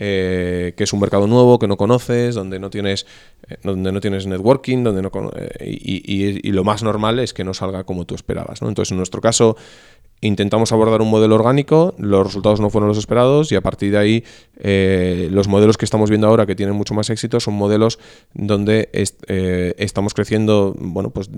[0.00, 3.06] eh, que es un mercado nuevo que no conoces, donde no tienes,
[3.62, 5.12] donde no tienes networking, donde no
[5.60, 8.62] y, y, y, lo más normal es que no salga como tú esperabas.
[8.62, 8.68] ¿no?
[8.68, 9.56] Entonces, en nuestro caso,
[10.20, 13.98] intentamos abordar un modelo orgánico, los resultados no fueron los esperados y a partir de
[13.98, 14.24] ahí
[14.58, 17.98] eh, los modelos que estamos viendo ahora que tienen mucho más éxito son modelos
[18.34, 21.30] donde eh, estamos creciendo bueno, pues,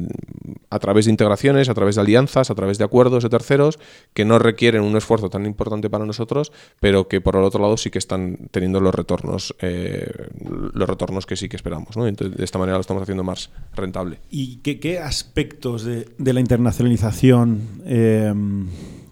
[0.70, 3.78] a través de integraciones, a través de alianzas, a través de acuerdos de terceros
[4.14, 7.76] que no requieren un esfuerzo tan importante para nosotros, pero que por el otro lado
[7.76, 10.10] sí que están teniendo los retornos, eh,
[10.74, 11.96] los retornos que sí que esperamos.
[11.96, 12.08] ¿no?
[12.08, 14.18] Entonces, de esta manera lo estamos haciendo más rentable.
[14.30, 17.82] ¿Y qué, aspectos de, de, la internacionalización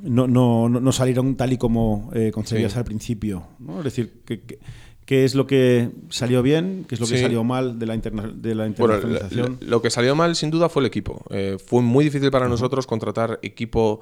[0.02, 3.44] no, no, no, salieron tal y como eh, concebías al principio.
[3.58, 3.78] ¿no?
[3.78, 6.84] Es decir, ¿qué, es lo que salió bien?
[6.88, 9.58] ¿Qué es lo que salió mal de la, de la internacionalización?
[9.60, 11.24] lo, que salió mal, sin duda, fue el equipo.
[11.30, 14.00] Eh, fue muy difícil para nosotros contratar equipo.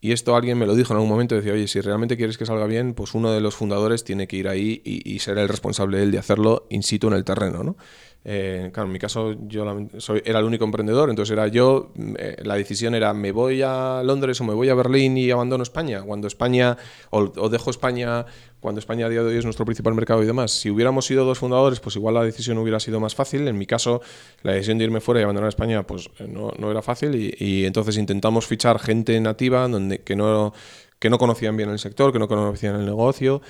[0.00, 2.46] Y esto alguien me lo dijo en algún momento, decía, oye, si realmente quieres que
[2.46, 5.48] salga bien, pues uno de los fundadores tiene que ir ahí y, y ser el
[5.48, 7.76] responsable él de hacerlo in situ en el terreno, ¿no?
[8.24, 9.64] Eh, claro, en mi caso yo
[9.98, 14.02] soy, era el único emprendedor, entonces era yo, eh, la decisión era me voy a
[14.04, 16.76] Londres o me voy a Berlín y abandono España, cuando España,
[17.10, 18.26] o, dejo España,
[18.60, 20.50] cuando España a día de hoy es nuestro principal mercado y demás.
[20.50, 23.46] Si hubiéramos sido dos fundadores, pues igual la decisión hubiera sido más fácil.
[23.46, 24.02] En mi caso,
[24.42, 27.64] la decisión de irme fuera y abandonar España, pues eh, no, no era fácil y,
[27.64, 30.52] entonces intentamos fichar gente nativa donde, que, no,
[30.98, 33.40] que no conocían bien el sector, que no conocían el negocio,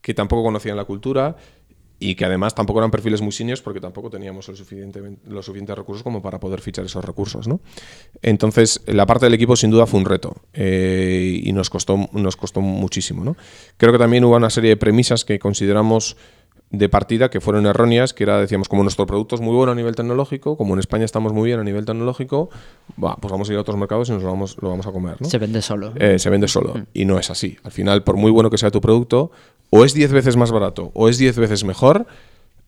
[0.00, 1.36] que tampoco conocían la cultura
[2.00, 6.22] y que además tampoco eran perfiles muy seniors porque tampoco teníamos los suficientes recursos como
[6.22, 7.48] para poder fichar esos recursos.
[7.48, 7.60] ¿no?
[8.22, 12.36] Entonces, la parte del equipo sin duda fue un reto eh, y nos costó, nos
[12.36, 13.24] costó muchísimo.
[13.24, 13.36] ¿no?
[13.76, 16.16] Creo que también hubo una serie de premisas que consideramos
[16.70, 19.74] de partida que fueron erróneas, que era, decíamos, como nuestro producto es muy bueno a
[19.74, 22.50] nivel tecnológico, como en España estamos muy bien a nivel tecnológico,
[22.96, 25.16] pues vamos a ir a otros mercados y nos lo vamos, lo vamos a comer.
[25.20, 25.28] ¿no?
[25.28, 25.92] Se vende solo.
[25.96, 26.74] Eh, se vende solo.
[26.74, 26.82] Mm.
[26.92, 27.56] Y no es así.
[27.62, 29.30] Al final, por muy bueno que sea tu producto,
[29.70, 32.06] o es 10 veces más barato, o es 10 veces mejor,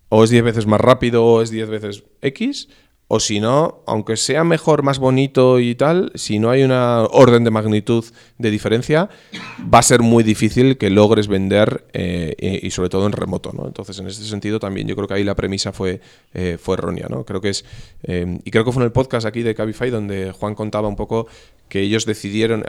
[0.08, 2.68] o es 10 veces más rápido, o es 10 veces X,
[3.12, 7.42] o si no, aunque sea mejor, más bonito y tal, si no hay una orden
[7.42, 8.04] de magnitud
[8.38, 9.10] de diferencia,
[9.62, 13.52] va a ser muy difícil que logres vender eh, y sobre todo en remoto.
[13.52, 13.66] ¿no?
[13.66, 16.00] Entonces, en ese sentido también yo creo que ahí la premisa fue,
[16.34, 17.08] eh, fue errónea.
[17.10, 17.24] ¿no?
[17.24, 17.64] Creo que es,
[18.04, 20.94] eh, y creo que fue en el podcast aquí de Cabify donde Juan contaba un
[20.94, 21.26] poco
[21.70, 22.64] que ellos decidieron,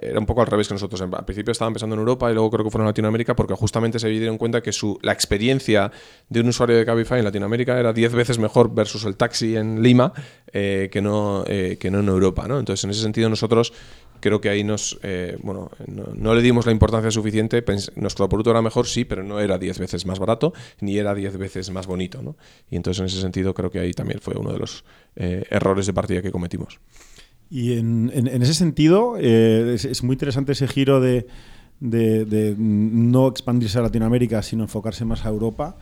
[0.00, 2.50] era un poco al revés que nosotros, al principio estaban pensando en Europa y luego
[2.50, 5.92] creo que fueron a Latinoamérica porque justamente se dieron cuenta que su, la experiencia
[6.28, 9.82] de un usuario de Cabify en Latinoamérica era 10 veces mejor versus el taxi en
[9.82, 10.14] Lima
[10.52, 12.48] eh, que, no, eh, que no en Europa.
[12.48, 12.58] ¿no?
[12.58, 13.74] Entonces, en ese sentido, nosotros
[14.20, 18.60] creo que ahí nos eh, bueno no, le dimos la importancia suficiente nuestro producto era
[18.60, 22.20] mejor sí pero no era 10 veces más barato ni era 10 veces más bonito
[22.20, 22.34] ¿no?
[22.68, 24.82] y entonces en ese sentido creo que ahí también fue uno de los
[25.14, 26.80] errores de partida que cometimos
[27.50, 31.26] y en, en, ese sentido, eh, es, muy interesante ese giro de,
[31.80, 35.76] de, no expandirse a Latinoamérica, sino enfocarse más a Europa.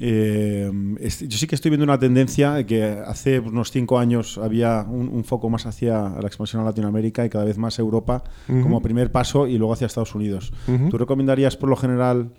[0.00, 5.22] Eh, yo sí que estoy viendo una tendencia que hace unos cinco años había un,
[5.22, 9.46] foco más hacia la expansión a Latinoamérica y cada vez más Europa como primer paso
[9.46, 10.52] y luego hacia Estados Unidos.
[10.90, 12.32] ¿Tú recomendarías por lo general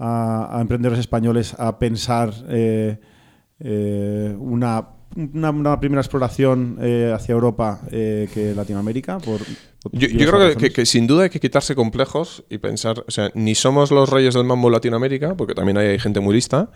[0.00, 2.98] a, emprendedores españoles a pensar eh,
[4.40, 9.18] una una, primera exploración eh, hacia Europa eh, que Latinoamérica?
[9.18, 9.40] Por,
[9.92, 13.90] yo, creo que, sin duda hay que quitarse complejos y pensar, o sea, ni somos
[13.90, 16.70] los reyes del mambo Latinoamérica, porque también hay, gente muy lista,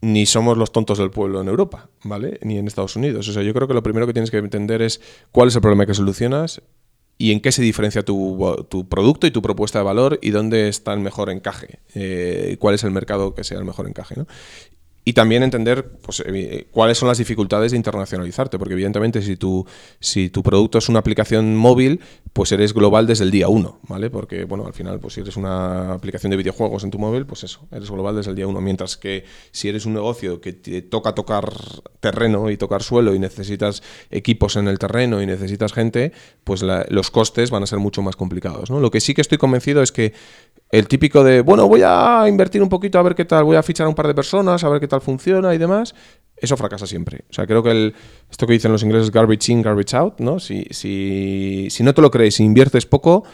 [0.00, 2.38] ni somos los tontos del pueblo en Europa, ¿vale?
[2.42, 3.28] Ni en Estados Unidos.
[3.28, 5.60] O sea, yo creo que lo primero que tienes que entender es cuál es el
[5.60, 6.62] problema que solucionas
[7.18, 10.68] y en qué se diferencia tu, tu, producto y tu propuesta de valor y dónde
[10.68, 14.16] está el mejor encaje, eh, cuál es el mercado que sea el mejor encaje.
[14.16, 14.26] ¿no?
[15.04, 19.66] Y también entender pues, eh, cuáles son las dificultades de internacionalizarte, porque evidentemente si tu,
[19.98, 22.00] si tu producto es una aplicación móvil,
[22.32, 24.10] pues eres global desde el día uno, ¿vale?
[24.10, 27.42] Porque, bueno, al final, pues si eres una aplicación de videojuegos en tu móvil, pues
[27.42, 28.60] eso, eres global desde el día uno.
[28.60, 31.52] Mientras que si eres un negocio que te toca tocar
[31.98, 36.12] terreno y tocar suelo y necesitas equipos en el terreno y necesitas gente,
[36.44, 38.78] pues los costes van a ser mucho más complicados, ¿no?
[38.78, 40.12] Lo que sí que estoy convencido es que
[40.72, 43.62] el típico de, bueno, voy a invertir un poquito a ver qué tal, voy a
[43.62, 45.94] fichar a un par de personas, a ver qué tal funciona y demás,
[46.34, 47.26] eso fracasa siempre.
[47.30, 47.94] O sea, creo que el,
[48.30, 50.40] esto que dicen los ingleses, garbage in, garbage out, ¿no?
[50.40, 53.24] Si, si, si no te lo crees, si inviertes poco,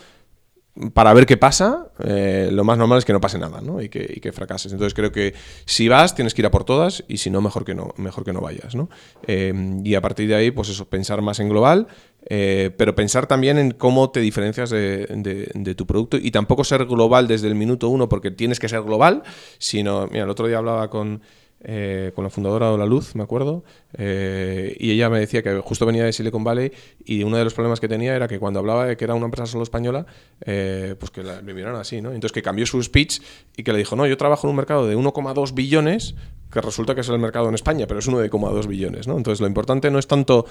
[0.94, 3.80] para ver qué pasa, eh, lo más normal es que no pase nada, ¿no?
[3.80, 4.72] Y que, y que, fracases.
[4.72, 7.64] Entonces creo que si vas, tienes que ir a por todas y si no, mejor
[7.64, 8.88] que no, mejor que no vayas, ¿no?
[9.26, 11.88] Eh, y a partir de ahí, pues eso, pensar más en global,
[12.26, 17.26] eh, pero pensar también en cómo te diferencias de, tu producto y tampoco ser global
[17.26, 19.22] desde el minuto uno porque tienes que ser global,
[19.58, 21.22] sino, mira, el otro día hablaba con
[21.60, 25.58] eh, con la fundadora de La Luz, me acuerdo, eh, y ella me decía que
[25.58, 26.70] justo venía de Silicon Valley
[27.04, 29.24] y uno de los problemas que tenía era que cuando hablaba de que era una
[29.24, 30.06] empresa solo española,
[30.38, 32.10] pues que la, me miraron así, ¿no?
[32.12, 33.20] Entonces que cambió su speech
[33.56, 36.14] y que le dijo, no, yo trabajo en un mercado de 1,2 billones,
[36.52, 39.16] que resulta que es el mercado en España, pero es uno de 1,2 billones, ¿no?
[39.16, 40.46] Entonces lo importante no es tanto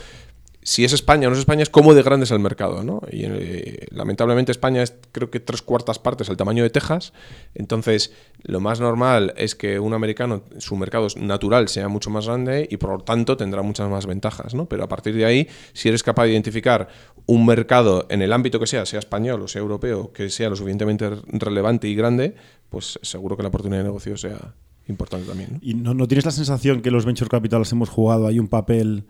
[0.67, 3.01] si es España o no es España, es cómo de grande es el mercado, ¿no?
[3.09, 7.13] Y eh, lamentablemente España es creo que tres cuartas partes el tamaño de Texas,
[7.55, 8.11] entonces
[8.43, 12.75] lo más normal es que un americano, su mercado natural sea mucho más grande y
[12.75, 14.65] por lo tanto tendrá muchas más ventajas, ¿no?
[14.65, 16.89] Pero a partir de ahí, si eres capaz de identificar
[17.27, 20.57] un mercado en el ámbito que sea, sea español o sea europeo, que sea lo
[20.57, 22.35] suficientemente relevante y grande,
[22.67, 24.53] pues seguro que la oportunidad de negocio sea
[24.89, 25.59] importante también.
[25.61, 29.05] ¿Y no, tienes la sensación que los venture capitals hemos jugado ahí un papel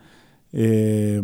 [0.53, 1.21] eh,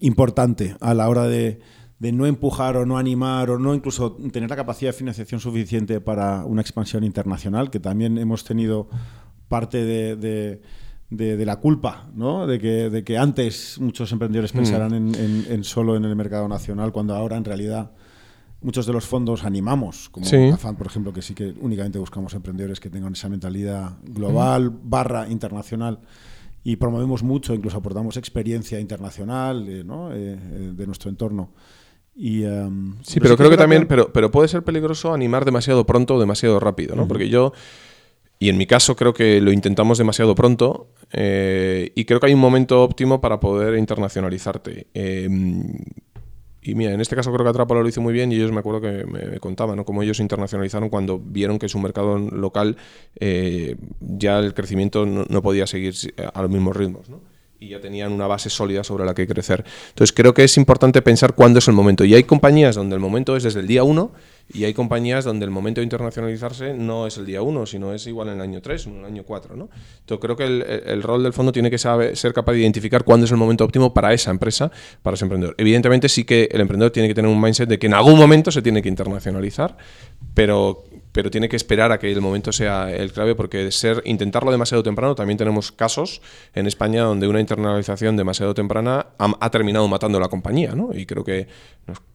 [0.00, 1.60] importante a la hora de,
[2.00, 6.44] no empujar o no animar o no incluso tener la capacidad de financiación suficiente para
[6.44, 8.88] una expansión internacional, que también hemos tenido
[9.48, 10.60] parte de,
[11.10, 12.46] la culpa, ¿no?
[12.46, 14.56] de, que, de que antes muchos emprendedores mm.
[14.56, 17.92] pensaran en, solo en el mercado nacional, cuando ahora en realidad
[18.60, 22.80] muchos de los fondos animamos, como AFAN, por ejemplo, que sí que únicamente buscamos emprendedores
[22.80, 26.00] que tengan esa mentalidad global barra internacional
[26.64, 30.12] y promovemos mucho, incluso aportamos experiencia internacional eh, ¿no?
[30.12, 31.52] Eh, eh, de nuestro entorno.
[32.14, 36.16] Y, em, sí, pero creo que también, pero, pero puede ser peligroso animar demasiado pronto
[36.16, 37.06] o demasiado rápido, ¿no?
[37.06, 37.52] Porque yo,
[38.40, 42.40] y en mi caso creo que lo intentamos demasiado pronto y creo que hay un
[42.40, 44.88] momento óptimo para poder internacionalizarte.
[46.60, 48.60] Y mira, en este caso creo que Atrapalo lo hizo muy bien y ellos me
[48.60, 49.84] acuerdo que me, contaban ¿no?
[49.84, 52.76] cómo ellos internacionalizaron cuando vieron que su mercado local
[53.20, 55.94] eh, ya el crecimiento no, podía seguir
[56.34, 57.08] a los mismos ritmos.
[57.08, 57.20] ¿no?
[57.60, 59.64] Y ya tenían una base sólida sobre la que crecer.
[59.88, 62.04] Entonces creo que es importante pensar cuándo es el momento.
[62.04, 64.12] Y hay compañías donde el momento es desde el día 1
[64.54, 68.06] y hay compañías donde el momento de internacionalizarse no es el día 1, sino es
[68.06, 69.56] igual en el año 3 o en el año 4.
[69.56, 69.68] ¿no?
[70.00, 73.26] Entonces creo que el, rol del fondo tiene que saber, ser capaz de identificar cuándo
[73.26, 74.70] es el momento óptimo para esa empresa,
[75.02, 75.54] para ese emprendedor.
[75.58, 78.50] Evidentemente sí que el emprendedor tiene que tener un mindset de que en algún momento
[78.50, 79.76] se tiene que internacionalizar,
[80.32, 80.84] pero
[81.18, 84.84] pero tiene que esperar a que el momento sea el clave porque ser intentarlo demasiado
[84.84, 86.22] temprano también tenemos casos
[86.54, 90.90] en España donde una internalización demasiado temprana ha, terminado matando a la compañía, ¿no?
[90.94, 91.48] Y creo que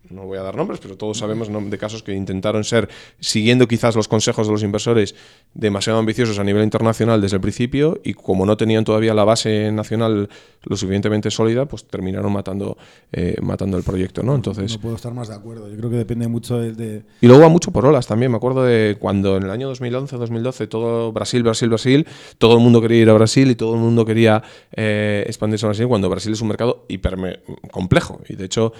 [0.09, 2.89] no voy a dar nombres, pero todos sabemos de casos que intentaron ser,
[3.19, 5.15] siguiendo quizás los consejos de los inversores,
[5.53, 9.71] demasiado ambiciosos a nivel internacional desde el principio y como no tenían todavía la base
[9.71, 10.29] nacional
[10.63, 12.77] lo suficientemente sólida, pues terminaron matando,
[13.11, 14.35] eh, matando el proyecto, ¿no?
[14.35, 14.73] Entonces...
[14.73, 17.03] No puedo estar más de acuerdo, yo creo que depende mucho de...
[17.21, 20.17] Y luego va mucho por olas también, me acuerdo de cuando en el año 2011,
[20.17, 23.79] 2012, todo Brasil, Brasil, Brasil, todo el mundo quería ir a Brasil y todo el
[23.79, 24.43] mundo quería
[24.75, 28.21] eh, expandirse a Brasil, cuando Brasil es un mercado hiper complejo.
[28.27, 28.73] Y de hecho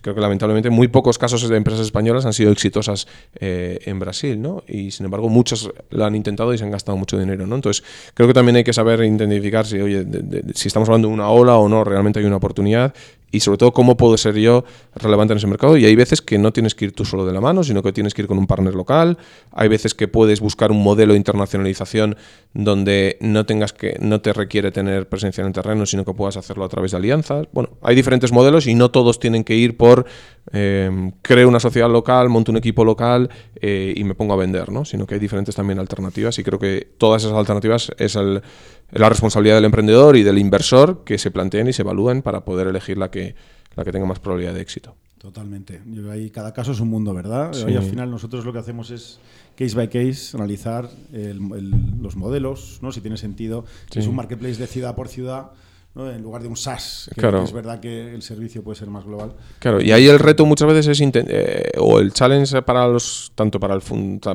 [0.00, 3.06] creo que lamentablemente muy pocos casos de empresas españolas han sido exitosas
[3.38, 4.62] eh, en Brasil, ¿no?
[4.66, 7.54] Y sin embargo muchos lo han intentado y se han gastado mucho dinero, ¿no?
[7.54, 10.06] Entonces creo que también hay que saber identificar si, oye,
[10.54, 12.94] si estamos hablando de una ola o no, realmente hay una oportunidad
[13.30, 15.76] y sobre todo cómo puedo ser yo relevante en ese mercado.
[15.76, 17.92] Y hay veces que no tienes que ir tú solo de la mano, sino que
[17.92, 19.18] tienes que ir con un partner local.
[19.52, 22.16] Hay veces que puedes buscar un modelo de internacionalización
[22.54, 26.36] donde no tengas que no te requiere tener presencia en el terreno, sino que puedas
[26.36, 27.46] hacerlo a través de alianzas.
[27.52, 30.06] Bueno, hay diferentes modelos y no todos tienen que ir por
[30.52, 34.72] eh, creo una sociedad local, monto un equipo local eh, y me pongo a vender,
[34.72, 34.84] ¿no?
[34.84, 38.42] Sino que hay diferentes también alternativas y creo que todas esas alternativas es el
[38.90, 42.66] la responsabilidad del emprendedor y del inversor que se planteen y se evalúen para poder
[42.66, 43.34] elegir la que,
[43.76, 44.94] la que tenga más probabilidad de éxito.
[45.18, 45.82] Totalmente.
[46.10, 47.52] ahí cada caso es un mundo, ¿verdad?
[47.68, 49.18] Y al final nosotros lo que hacemos es
[49.56, 52.92] case by case, analizar los modelos, ¿no?
[52.92, 55.50] si tiene sentido, si es un marketplace de ciudad por ciudad,
[55.96, 59.34] en lugar de un SaaS, que, es verdad que el servicio puede ser más global.
[59.58, 63.58] Claro, y ahí el reto muchas veces es, eh, o el challenge para los, tanto
[63.58, 63.82] para el,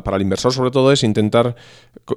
[0.03, 1.55] para el inversor sobre todo, es intentar,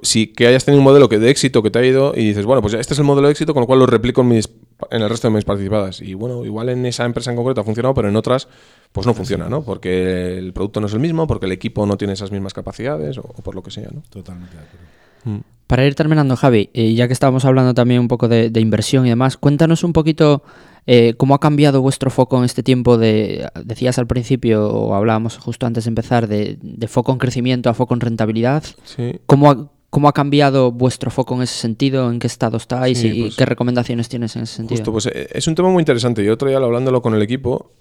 [0.01, 2.45] si que hayas tenido un modelo que de éxito que te ha ido y dices,
[2.45, 4.49] bueno, pues este es el modelo de éxito con lo cual lo replico en, mis,
[4.91, 6.01] en el resto de mis participadas.
[6.01, 8.49] Y bueno, igual en esa empresa en concreto ha funcionado, pero en otras
[8.91, 9.63] pues no funciona, ¿no?
[9.63, 13.17] Porque el producto no es el mismo, porque el equipo no tiene esas mismas capacidades
[13.17, 14.03] o, por lo que sea, ¿no?
[14.09, 14.87] Totalmente de acuerdo.
[15.27, 15.39] Mm.
[15.67, 19.09] Para ir terminando, Javi, eh, ya que estábamos hablando también un poco de, inversión y
[19.09, 20.41] demás, cuéntanos un poquito
[20.85, 25.37] eh, cómo ha cambiado vuestro foco en este tiempo de, decías al principio, o hablábamos
[25.37, 28.63] justo antes de empezar, de, foco en crecimiento a foco en rentabilidad.
[28.85, 29.19] Sí.
[29.25, 32.09] ¿Cómo ha, ¿Cómo ha cambiado vuestro foco en ese sentido?
[32.11, 33.03] ¿En qué estado estáis?
[33.03, 34.77] ¿Y pues qué recomendaciones tienes en ese sentido?
[34.77, 36.23] Justo, pues eh, es un tema muy interesante.
[36.23, 37.71] Yo otro día hablándolo con el equipo,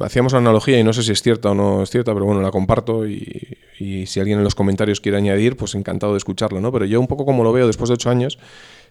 [0.00, 2.42] hacíamos la analogía y no sé si es cierta o no es cierta, pero bueno,
[2.42, 3.58] la comparto y,
[4.06, 6.72] si alguien en los comentarios quiere añadir, pues encantado de escucharlo, ¿no?
[6.72, 8.38] Pero yo un poco como lo veo después de ocho años,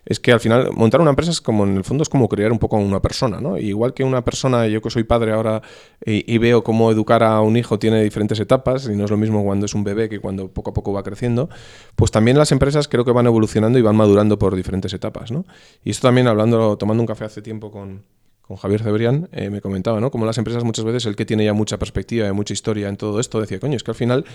[0.05, 2.51] es que al final montar una empresa es como en el fondo es como crear
[2.51, 3.57] un poco a una persona, ¿no?
[3.57, 5.61] igual que una persona, yo que soy padre ahora
[6.03, 9.43] y, veo cómo educar a un hijo tiene diferentes etapas y no es lo mismo
[9.43, 11.49] cuando es un bebé que cuando poco a poco va creciendo,
[11.95, 15.45] pues también las empresas creo que van evolucionando y van madurando por diferentes etapas, ¿no?
[15.83, 18.01] Y esto también hablando, tomando un café hace tiempo con,
[18.41, 20.09] con Javier Cebrián, eh, me comentaba, ¿no?
[20.09, 22.97] Como las empresas muchas veces, el que tiene ya mucha perspectiva y mucha historia en
[22.97, 24.25] todo esto, decía, coño, es que al final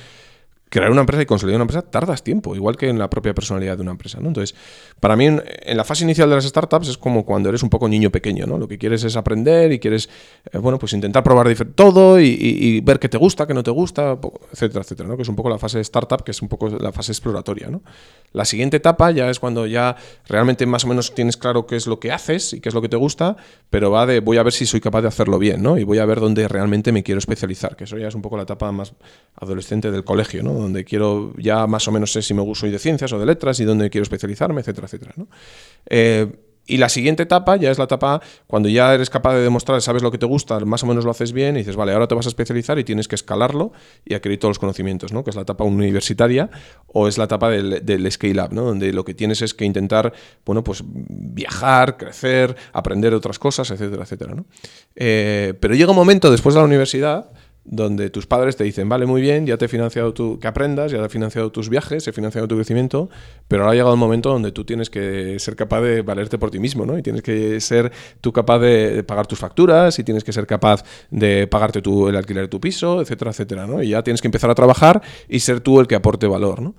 [0.69, 3.77] crear una empresa y consolidar una empresa tardas tiempo, igual que en la propia personalidad
[3.77, 4.19] de una empresa.
[4.21, 4.29] ¿no?
[4.29, 4.57] Entonces,
[4.99, 5.43] para mí, en,
[5.77, 8.59] la fase inicial de las startups es como cuando eres un poco niño pequeño, ¿no?
[8.59, 10.09] Lo que quieres es aprender y quieres,
[10.53, 14.19] eh, bueno, pues intentar probar todo y, ver qué te gusta, qué no te gusta,
[14.53, 15.17] etcétera, etcétera, ¿no?
[15.17, 17.69] Que es un poco la fase de startup, que es un poco la fase exploratoria,
[17.69, 17.83] ¿no?
[18.33, 19.97] La siguiente etapa ya es cuando ya
[20.29, 22.83] realmente más o menos tienes claro qué es lo que haces y qué es lo
[22.83, 23.37] que te gusta,
[23.71, 25.79] pero va de voy a ver si soy capaz de hacerlo bien, ¿no?
[25.79, 28.37] Y voy a ver dónde realmente me quiero especializar, que eso ya es un poco
[28.37, 28.93] la etapa más
[29.37, 30.56] adolescente del colegio, ¿no?
[30.59, 33.61] Donde quiero, ya más o menos sé si me gusto de ciencias o de letras
[33.61, 35.29] y dónde quiero especializarme, etcétera, etcétera, ¿no?
[35.87, 36.27] Eh,
[36.67, 40.03] y la siguiente etapa ya es la etapa cuando ya eres capaz de demostrar, sabes
[40.03, 42.17] lo que te gusta, más o menos lo haces bien y dices, vale, ahora te
[42.17, 43.73] vas a especializar y tienes que escalarlo
[44.05, 45.23] y adquirir todos los conocimientos, ¿no?
[45.23, 46.51] Que es la etapa universitaria
[46.89, 48.63] o es la etapa del, scale up, ¿no?
[48.63, 50.13] Donde lo que tienes es que intentar,
[50.45, 54.47] bueno, pues viajar, crecer, aprender otras cosas, etcétera, etcétera, ¿no?
[54.97, 57.31] Eh, pero llega un momento después de la universidad
[57.69, 60.93] donde tus padres te dicen, vale, muy bien, ya te he financiado tu, que aprendas,
[60.93, 63.11] ya te he financiado tus viajes, he financiado tu crecimiento,
[63.49, 66.51] pero ahora ha llegado el momento donde tú tienes que ser capaz de valerte por
[66.51, 66.97] ti mismo, ¿no?
[66.97, 67.91] Y tienes que ser
[68.21, 72.17] tú capaz de, pagar tus facturas y tienes que ser capaz de pagarte tú el
[72.17, 73.83] alquiler de tu piso, etcétera, etcétera, ¿no?
[73.83, 76.77] Y ya tienes que empezar a trabajar y ser tú el que aporte valor, ¿no?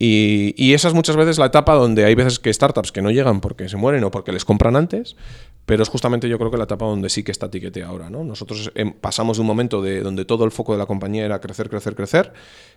[0.00, 3.10] Y, y, esa es muchas veces la etapa donde hay veces que startups que no
[3.10, 5.16] llegan porque se mueren o porque les compran antes,
[5.68, 8.08] pero es justamente yo creo que la etapa donde sí que está Tiquete ahora.
[8.08, 8.24] ¿no?
[8.24, 11.42] Nosotros em, pasamos de un momento de donde todo el foco de la compañía era
[11.42, 12.32] crecer, crecer, crecer,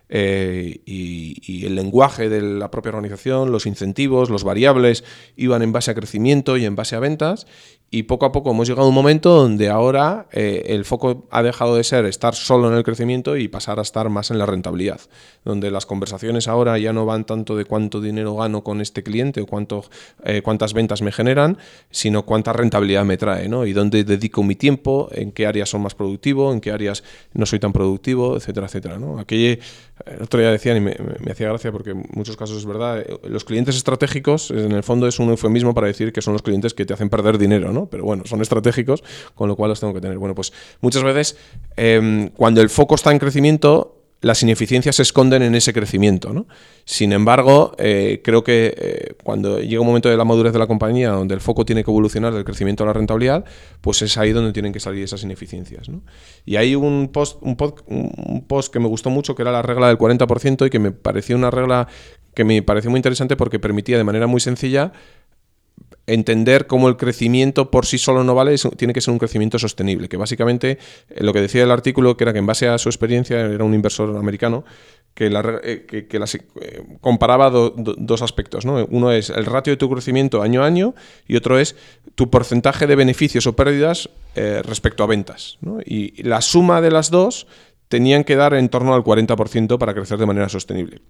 [0.10, 5.06] eh, y, el lenguaje de la propia organización, los incentivos, los variables
[5.38, 7.48] iban en base a crecimiento y en base a ventas,
[7.94, 11.44] y poco a poco hemos llegado a un momento donde ahora eh, el foco ha
[11.44, 14.46] dejado de ser estar solo en el crecimiento y pasar a estar más en la
[14.46, 15.02] rentabilidad,
[15.44, 19.42] donde las conversaciones ahora ya no van tanto de cuánto dinero gano con este cliente
[19.42, 19.84] o cuánto,
[20.24, 21.58] eh, cuántas ventas me generan,
[21.90, 23.66] sino cuánta rentabilidad me trae, ¿no?
[23.66, 27.46] Y dónde dedico mi tiempo, en qué áreas son más productivo, en qué áreas no
[27.46, 29.20] soy tan productivo, etcétera, etcétera, ¿no?
[30.06, 30.96] El otro día decían y me,
[31.32, 35.08] hacía gracia porque en muchos casos es verdad, eh, los clientes estratégicos en el fondo
[35.08, 37.88] es un eufemismo para decir que son los clientes que te hacen perder dinero, ¿no?
[37.88, 39.04] Pero bueno, son estratégicos,
[39.36, 40.18] con lo cual los tengo que tener.
[40.18, 41.38] Bueno, pues muchas veces
[41.76, 46.32] em, cuando el foco está en crecimiento, las ineficiencias se esconden en ese crecimiento.
[46.32, 46.48] ¿no?
[46.86, 50.68] Sin embargo, eh, creo que eh, cuando llega un momento de la madurez de la
[50.68, 53.44] compañía donde el foco tiene que evolucionar del crecimiento a la rentabilidad,
[53.82, 55.90] pues es ahí donde tienen que salir esas ineficiencias.
[55.90, 56.02] ¿no?
[56.46, 57.58] Y hay un post, un,
[57.88, 60.92] un post que me gustó mucho, que era la regla del 40% y que me
[60.92, 61.88] pareció una regla
[62.34, 64.94] que me pareció muy interesante porque permitía de manera muy sencilla
[66.08, 70.10] entender cómo el crecimiento por sí solo no vale, tiene que ser un crecimiento sostenible,
[70.10, 70.78] que básicamente
[71.10, 73.64] eh, lo que decía el artículo, que era que en base a su experiencia, era
[73.64, 74.64] un inversor americano,
[75.14, 78.64] que, eh, eh, comparaba dos aspectos.
[78.64, 80.96] Uno es el ratio de tu crecimiento año a año
[81.28, 81.76] y otro es
[82.16, 84.10] tu porcentaje de beneficios o pérdidas
[84.64, 85.58] respecto a ventas.
[85.86, 87.46] Y la suma de las dos
[87.90, 91.02] tenían que dar en torno al 40% para crecer de manera sostenible.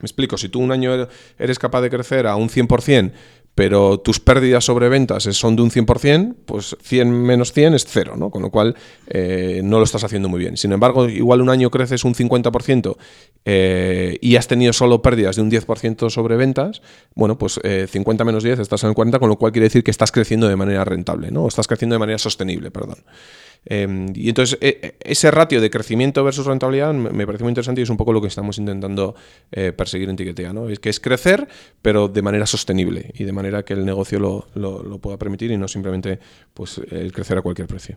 [0.00, 1.08] Me explico, si tú un año
[1.38, 3.12] eres capaz de crecer a un 100%,
[3.54, 8.14] pero tus pérdidas sobre ventas son de un 100%, pues 100 menos 100 es cero,
[8.16, 8.30] ¿no?
[8.30, 8.74] Con lo cual
[9.06, 10.56] eh, no lo estás haciendo muy bien.
[10.56, 12.96] Sin embargo, igual un año creces un 50%
[13.44, 16.82] eh, y has tenido solo pérdidas de un 10% sobre ventas,
[17.14, 19.84] bueno, pues 50 eh, menos 10 estás en el 40, con lo cual quiere decir
[19.84, 21.44] que estás creciendo de manera rentable, ¿no?
[21.44, 22.98] O estás creciendo de manera sostenible, perdón.
[23.66, 27.80] Em, y entonces e, e, ese ratio de crecimiento versus rentabilidad me, parece muy interesante
[27.80, 29.14] y es un poco lo que estamos intentando
[29.52, 30.68] eh, perseguir en Tiquetea, ¿no?
[30.68, 31.48] Es que es crecer,
[31.80, 35.56] pero de manera sostenible y de manera que el negocio lo, lo, pueda permitir y
[35.56, 36.18] no simplemente
[36.52, 37.96] pues, el crecer a cualquier precio.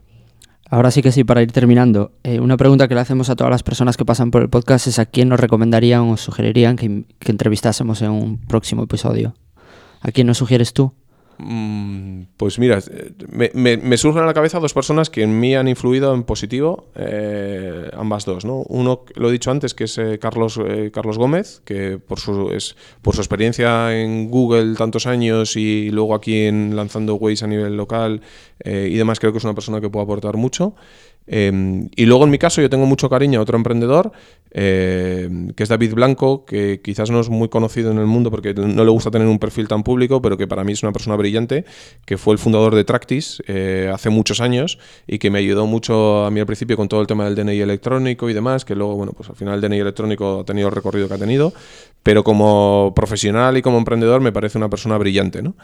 [0.69, 3.51] Ahora sí que sí, para ir terminando, eh, una pregunta que le hacemos a todas
[3.51, 7.05] las personas que pasan por el podcast es a quién nos recomendarían o sugerirían que,
[7.19, 9.33] que entrevistásemos en un próximo episodio.
[10.01, 10.93] ¿A quién nos sugieres tú?
[11.39, 12.79] Mm, pues mira,
[13.29, 16.89] me, me, surgen a la cabeza dos personas que en mí han influido en positivo,
[16.95, 18.43] eh, ambas dos.
[18.43, 18.63] ¿no?
[18.69, 22.51] Uno, lo he dicho antes, que es eh, Carlos, eh, Carlos Gómez, que por su,
[22.51, 27.47] es, por su experiencia en Google tantos años y luego aquí en lanzando Waze a
[27.47, 28.21] nivel local
[28.65, 30.73] y demás, creo que es una persona que puede aportar mucho.
[31.27, 34.11] Em, y luego en mi caso yo tengo mucho cariño a otro emprendedor,
[34.51, 38.53] em, que es David Blanco, que quizás no es muy conocido en el mundo porque
[38.53, 41.17] no le gusta tener un perfil tan público, pero que para mí es una persona
[41.17, 41.65] brillante,
[42.05, 46.25] que fue el fundador de Tractis eh, hace muchos años y que me ayudó mucho
[46.25, 48.95] a mí al principio con todo el tema del DNI electrónico y demás, que luego,
[48.95, 51.53] bueno, pues al final el DNI electrónico ha tenido el recorrido que ha tenido,
[52.03, 55.55] pero como profesional y como emprendedor me parece una persona brillante, ¿no?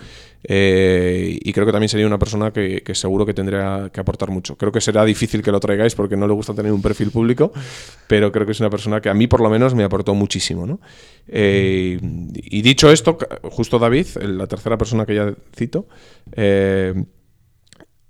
[0.44, 4.56] Eh, y creo que también sería una persona que, seguro que tendría que aportar mucho.
[4.58, 7.54] Creo que será difícil que lo traigáis porque no le gusta tener un perfil público,
[8.08, 10.66] pero creo que es una persona que a mí por lo menos me aportó muchísimo.
[10.66, 10.80] ¿no?
[11.28, 15.88] Eh, y dicho esto, justo David, la tercera persona que ya cito,
[16.34, 16.94] eh,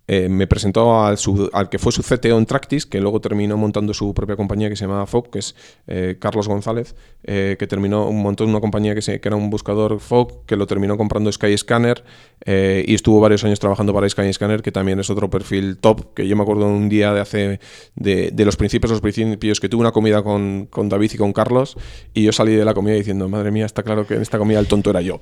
[0.05, 1.17] eh, me presentó al,
[1.53, 4.75] al, que fue su CTO en Tractis, que luego terminó montando su propia compañía que
[4.75, 5.55] se llamaba FOG, que es
[5.87, 6.93] eh, Carlos González,
[7.23, 10.97] eh, que terminó un montón una compañía que, era un buscador FOG, que lo terminó
[10.97, 12.03] comprando Skyscanner
[12.45, 16.35] y estuvo varios años trabajando para Skyscanner, que también es otro perfil top, que yo
[16.35, 17.59] me acuerdo un día de hace,
[17.95, 21.31] de, de los principios, los principios, que tuve una comida con, con, David y con
[21.31, 21.77] Carlos,
[22.13, 24.59] y yo salí de la comida diciendo, madre mía, está claro que en esta comida
[24.59, 25.21] el tonto era yo.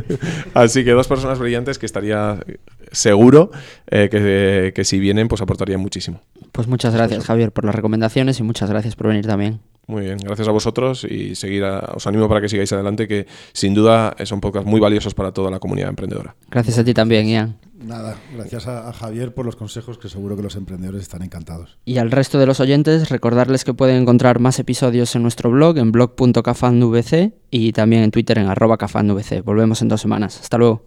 [0.54, 2.40] Así que dos personas brillantes que estaría
[2.96, 3.50] seguro
[3.90, 6.20] que que, si vienen, pues aportarían muchísimo.
[6.52, 9.60] Pues muchas gracias, Javier, por las recomendaciones y muchas gracias por venir también.
[9.86, 13.72] Muy bien, gracias a vosotros y seguir os animo para que sigáis adelante, que sin
[13.72, 16.34] duda son podcasts muy valiosos para toda la comunidad emprendedora.
[16.50, 17.56] Gracias a ti también, Ian.
[17.78, 21.78] Nada, gracias a, Javier por los consejos que seguro que los emprendedores están encantados.
[21.84, 25.78] Y al resto de los oyentes, recordarles que pueden encontrar más episodios en nuestro blog,
[25.78, 29.44] en blog.cafandvc y también en Twitter en arroba cafandvc.
[29.44, 30.40] Volvemos en dos semanas.
[30.40, 30.82] Hasta luego.